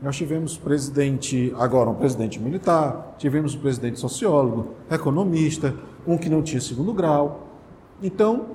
[0.02, 5.76] Nós tivemos presidente, agora um presidente militar, tivemos um presidente sociólogo, economista,
[6.08, 7.50] um que não tinha segundo grau.
[8.02, 8.46] Então,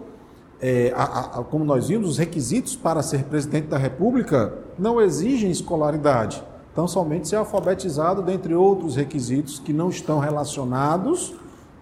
[0.59, 5.51] é, a, a, como nós vimos, os requisitos para ser presidente da República não exigem
[5.51, 6.43] escolaridade.
[6.75, 11.33] Então, somente ser alfabetizado, dentre outros requisitos que não estão relacionados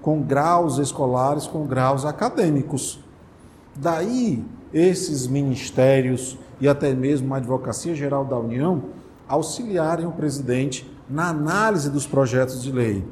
[0.02, 3.00] com graus escolares, com graus acadêmicos.
[3.74, 8.82] Daí, esses ministérios e até mesmo a Advocacia Geral da União
[9.26, 13.02] auxiliarem o presidente na análise dos projetos de lei.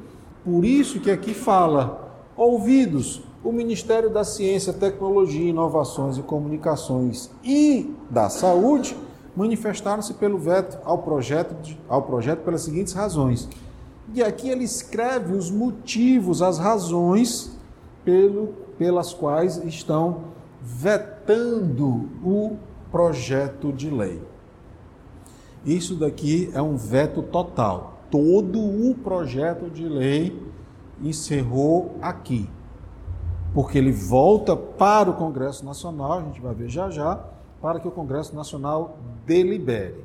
[0.45, 7.95] Por isso que aqui fala, ouvidos o Ministério da Ciência, Tecnologia, Inovações e Comunicações e
[8.11, 8.95] da Saúde
[9.37, 11.55] manifestaram-se pelo veto ao projeto,
[11.89, 13.49] ao projeto pelas seguintes razões.
[14.12, 17.57] E aqui ele escreve os motivos, as razões
[18.05, 20.24] pelo, pelas quais estão
[20.61, 22.57] vetando o
[22.91, 24.20] projeto de lei.
[25.64, 28.01] Isso daqui é um veto total.
[28.11, 30.43] Todo o projeto de lei
[31.01, 32.49] encerrou aqui.
[33.55, 37.22] Porque ele volta para o Congresso Nacional, a gente vai ver já já,
[37.61, 38.96] para que o Congresso Nacional
[39.26, 40.04] delibere.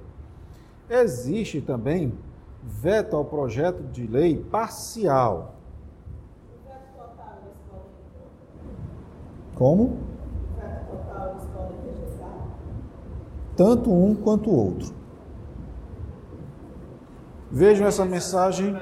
[0.90, 2.14] Existe também
[2.62, 5.56] veto ao projeto de lei parcial.
[9.56, 9.98] Como?
[13.56, 14.94] Tanto um quanto o outro.
[17.50, 18.76] Vejam essa mensagem.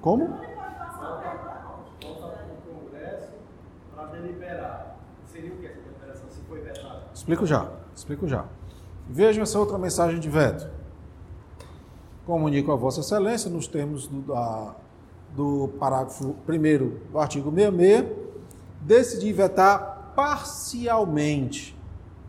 [0.00, 0.28] Como?
[5.26, 5.83] Seria o que
[6.54, 7.02] foi vetada?
[7.12, 8.44] Explico já, explico já.
[9.08, 10.68] Vejam essa outra mensagem de veto.
[12.24, 14.74] Comunico a Vossa Excelência, nos termos do, da,
[15.34, 18.06] do parágrafo 1 do artigo 66,
[18.80, 21.76] decidi vetar parcialmente,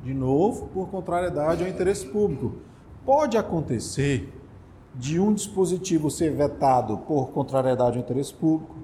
[0.04, 2.56] de novo, por contrariedade ao interesse público.
[3.06, 4.34] Pode acontecer
[4.94, 8.76] de um dispositivo ser vetado por contrariedade ao interesse público,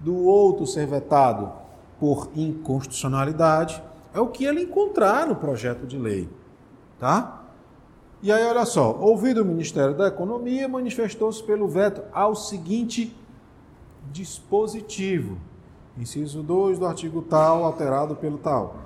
[0.00, 1.52] do outro ser vetado
[1.98, 3.82] por inconstitucionalidade,
[4.16, 6.26] é o que ele encontrar no projeto de lei,
[6.98, 7.44] tá?
[8.22, 13.14] E aí, olha só, ouvido o Ministério da Economia, manifestou-se pelo veto ao seguinte
[14.10, 15.36] dispositivo.
[15.98, 18.76] Inciso 2 do artigo tal, alterado pelo tal.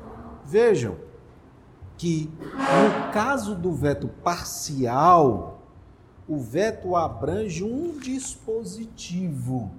[0.45, 0.97] Vejam
[1.97, 5.61] que, no caso do veto parcial,
[6.27, 9.71] o veto abrange um dispositivo.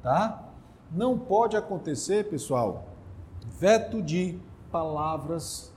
[0.00, 0.44] Tá?
[0.92, 2.95] Não pode acontecer, pessoal,
[3.46, 4.38] veto de
[4.70, 5.72] palavras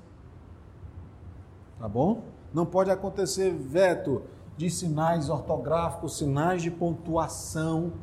[1.80, 2.24] tá bom?
[2.54, 4.22] Não pode acontecer veto
[4.58, 7.94] de sinais ortográficos, sinais de pontuação.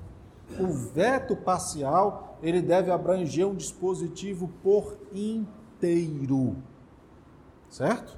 [0.59, 6.57] O veto parcial, ele deve abranger um dispositivo por inteiro.
[7.69, 8.17] Certo?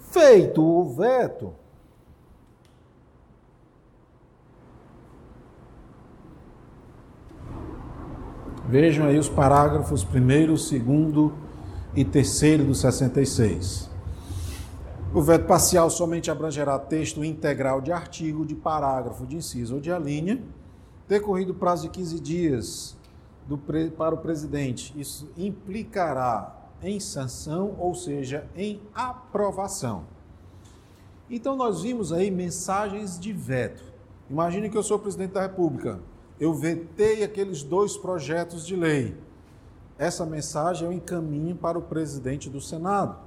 [0.00, 1.54] Feito o veto,
[8.70, 11.32] Vejam aí os parágrafos 1, 2
[11.96, 13.90] e terceiro do 66.
[15.12, 19.90] O veto parcial somente abrangerá texto integral de artigo, de parágrafo, de inciso ou de
[19.90, 20.40] alínea,
[21.08, 22.96] decorrido o prazo de 15 dias
[23.44, 24.94] do, para o presidente.
[24.96, 30.04] Isso implicará em sanção, ou seja, em aprovação.
[31.28, 33.82] Então nós vimos aí mensagens de veto.
[34.30, 35.98] Imagine que eu sou presidente da República.
[36.40, 39.16] Eu vetei aqueles dois projetos de lei
[40.00, 43.18] essa mensagem eu encaminho para o presidente do Senado,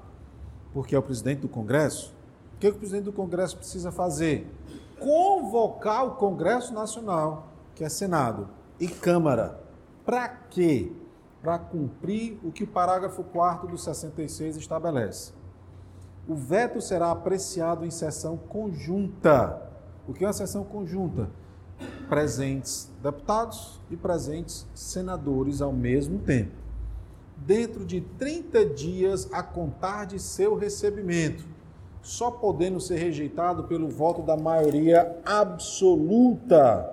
[0.73, 2.11] porque é o presidente do Congresso.
[2.55, 4.51] O que o presidente do Congresso precisa fazer?
[4.99, 8.49] Convocar o Congresso Nacional, que é Senado,
[8.79, 9.61] e Câmara.
[10.03, 10.91] Para quê?
[11.43, 15.31] Para cumprir o que o parágrafo 4 do 66 estabelece.
[16.27, 19.61] O veto será apreciado em sessão conjunta.
[20.07, 21.29] O que é uma sessão conjunta?
[22.13, 26.51] Presentes deputados e presentes senadores ao mesmo tempo
[27.35, 31.43] dentro de 30 dias a contar de seu recebimento,
[32.03, 36.87] só podendo ser rejeitado pelo voto da maioria absoluta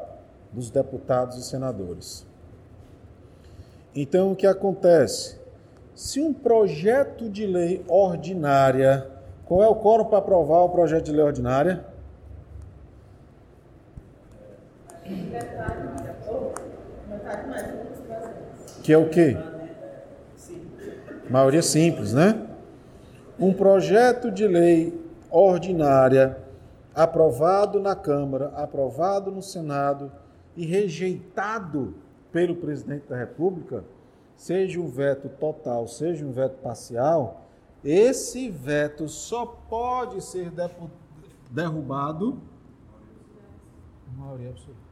[0.51, 2.27] dos deputados e senadores.
[3.95, 5.39] Então, o que acontece?
[5.95, 9.07] Se um projeto de lei ordinária,
[9.45, 11.90] qual é o quórum para aprovar o projeto de lei ordinária?
[18.83, 19.37] Que é o quê?
[21.29, 22.47] Maioria simples, né?
[23.39, 24.99] Um projeto de lei
[25.31, 26.39] ordinária
[26.95, 30.11] aprovado na Câmara, aprovado no Senado
[30.57, 31.95] e rejeitado
[32.33, 33.85] pelo presidente da República,
[34.37, 37.47] seja um veto total, seja um veto parcial,
[37.85, 40.51] esse veto só pode ser
[41.51, 42.39] derrubado
[44.21, 44.90] maioria absoluta.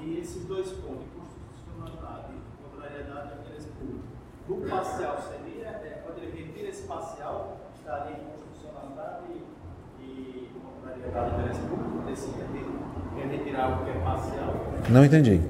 [0.00, 4.04] E esses dois pontos, inconstitucionalidade e contrariedade ao interesse público,
[4.48, 9.26] no parcial seria, é, quando ele retira esse parcial, estaria em constitucionalidade
[10.00, 12.72] e, e contrariedade ao interesse público, desse retiro,
[13.14, 14.54] quer retirar algo que é parcial.
[14.88, 15.40] Não entendi.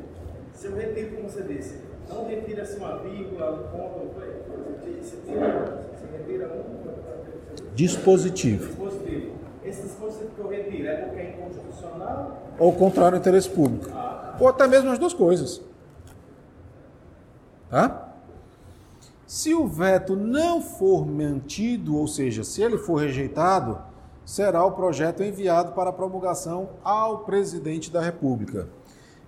[0.55, 4.13] Se eu retiro, como você disse, não retira-se uma vírgula, um ponto?
[5.01, 6.83] Você tira, você retira um
[7.75, 8.82] Dispositivo.
[9.73, 9.73] Dispositivo.
[9.73, 13.89] Esse dispositivo que eu retiro é porque é inconstitucional Ou contrário ao interesse público.
[14.39, 15.61] Ou até mesmo as duas coisas.
[17.71, 18.11] Tá?
[19.27, 23.79] Se o veto não for mantido, ou seja, se ele for rejeitado,
[24.27, 28.69] será o projeto enviado para promulgação ao presidente da República.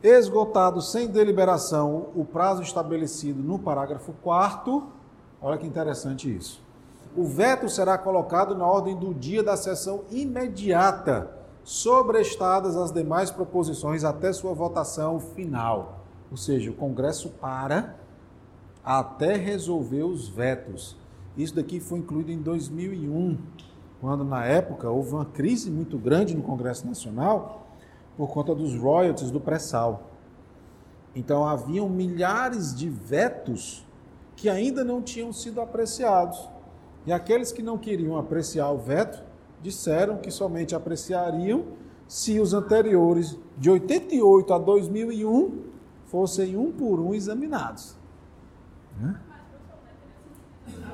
[0.02, 4.86] Esgotado sem deliberação o prazo estabelecido no parágrafo 4
[5.40, 6.63] olha que interessante isso.
[7.16, 11.30] O veto será colocado na ordem do dia da sessão imediata,
[11.62, 16.00] sobrestadas as demais proposições até sua votação final.
[16.28, 17.94] Ou seja, o Congresso para
[18.84, 20.96] até resolver os vetos.
[21.36, 23.38] Isso daqui foi incluído em 2001,
[24.00, 27.64] quando na época houve uma crise muito grande no Congresso Nacional
[28.16, 30.10] por conta dos royalties do pré-sal.
[31.14, 33.86] Então haviam milhares de vetos
[34.34, 36.53] que ainda não tinham sido apreciados.
[37.06, 39.22] E aqueles que não queriam apreciar o veto
[39.62, 41.64] disseram que somente apreciariam
[42.08, 45.64] se os anteriores, de 88 a 2001,
[46.06, 47.96] fossem um por um examinados.
[49.00, 49.18] Né?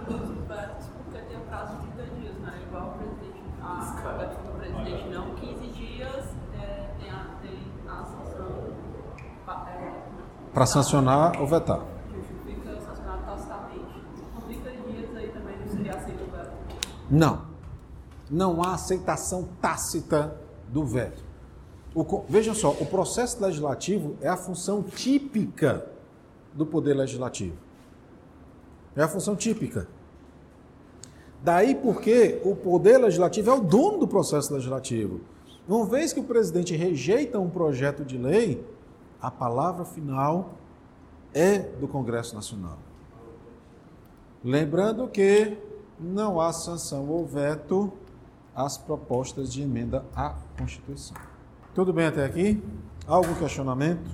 [0.06, 2.52] Porque tem o prazo de 30 dias, né?
[2.68, 6.24] Igual o presidente, a veto do presidente não, 15 dias
[6.60, 7.58] é, tem, a, tem
[7.88, 8.74] a sanção.
[9.46, 10.02] pa- É,
[10.52, 11.80] Para sancionar ou vetar.
[12.46, 14.02] Fica sancionado tacitamente.
[14.34, 16.52] Com 30 dias aí também não seria aceito o veto.
[17.10, 17.46] Não.
[18.30, 20.36] Não há aceitação tácita
[20.68, 21.24] do veto.
[21.94, 25.86] O vejam só, o processo legislativo é a função típica
[26.54, 27.56] do poder legislativo.
[28.94, 29.88] É a função típica.
[31.42, 35.20] Daí porque o poder legislativo é o dono do processo legislativo.
[35.68, 38.64] Uma vez que o presidente rejeita um projeto de lei,
[39.20, 40.54] a palavra final
[41.34, 42.78] é do Congresso Nacional.
[44.44, 45.56] Lembrando que
[46.00, 47.92] não há sanção ou veto
[48.54, 51.16] às propostas de emenda à Constituição.
[51.74, 52.62] Tudo bem até aqui?
[53.06, 54.10] Algum questionamento?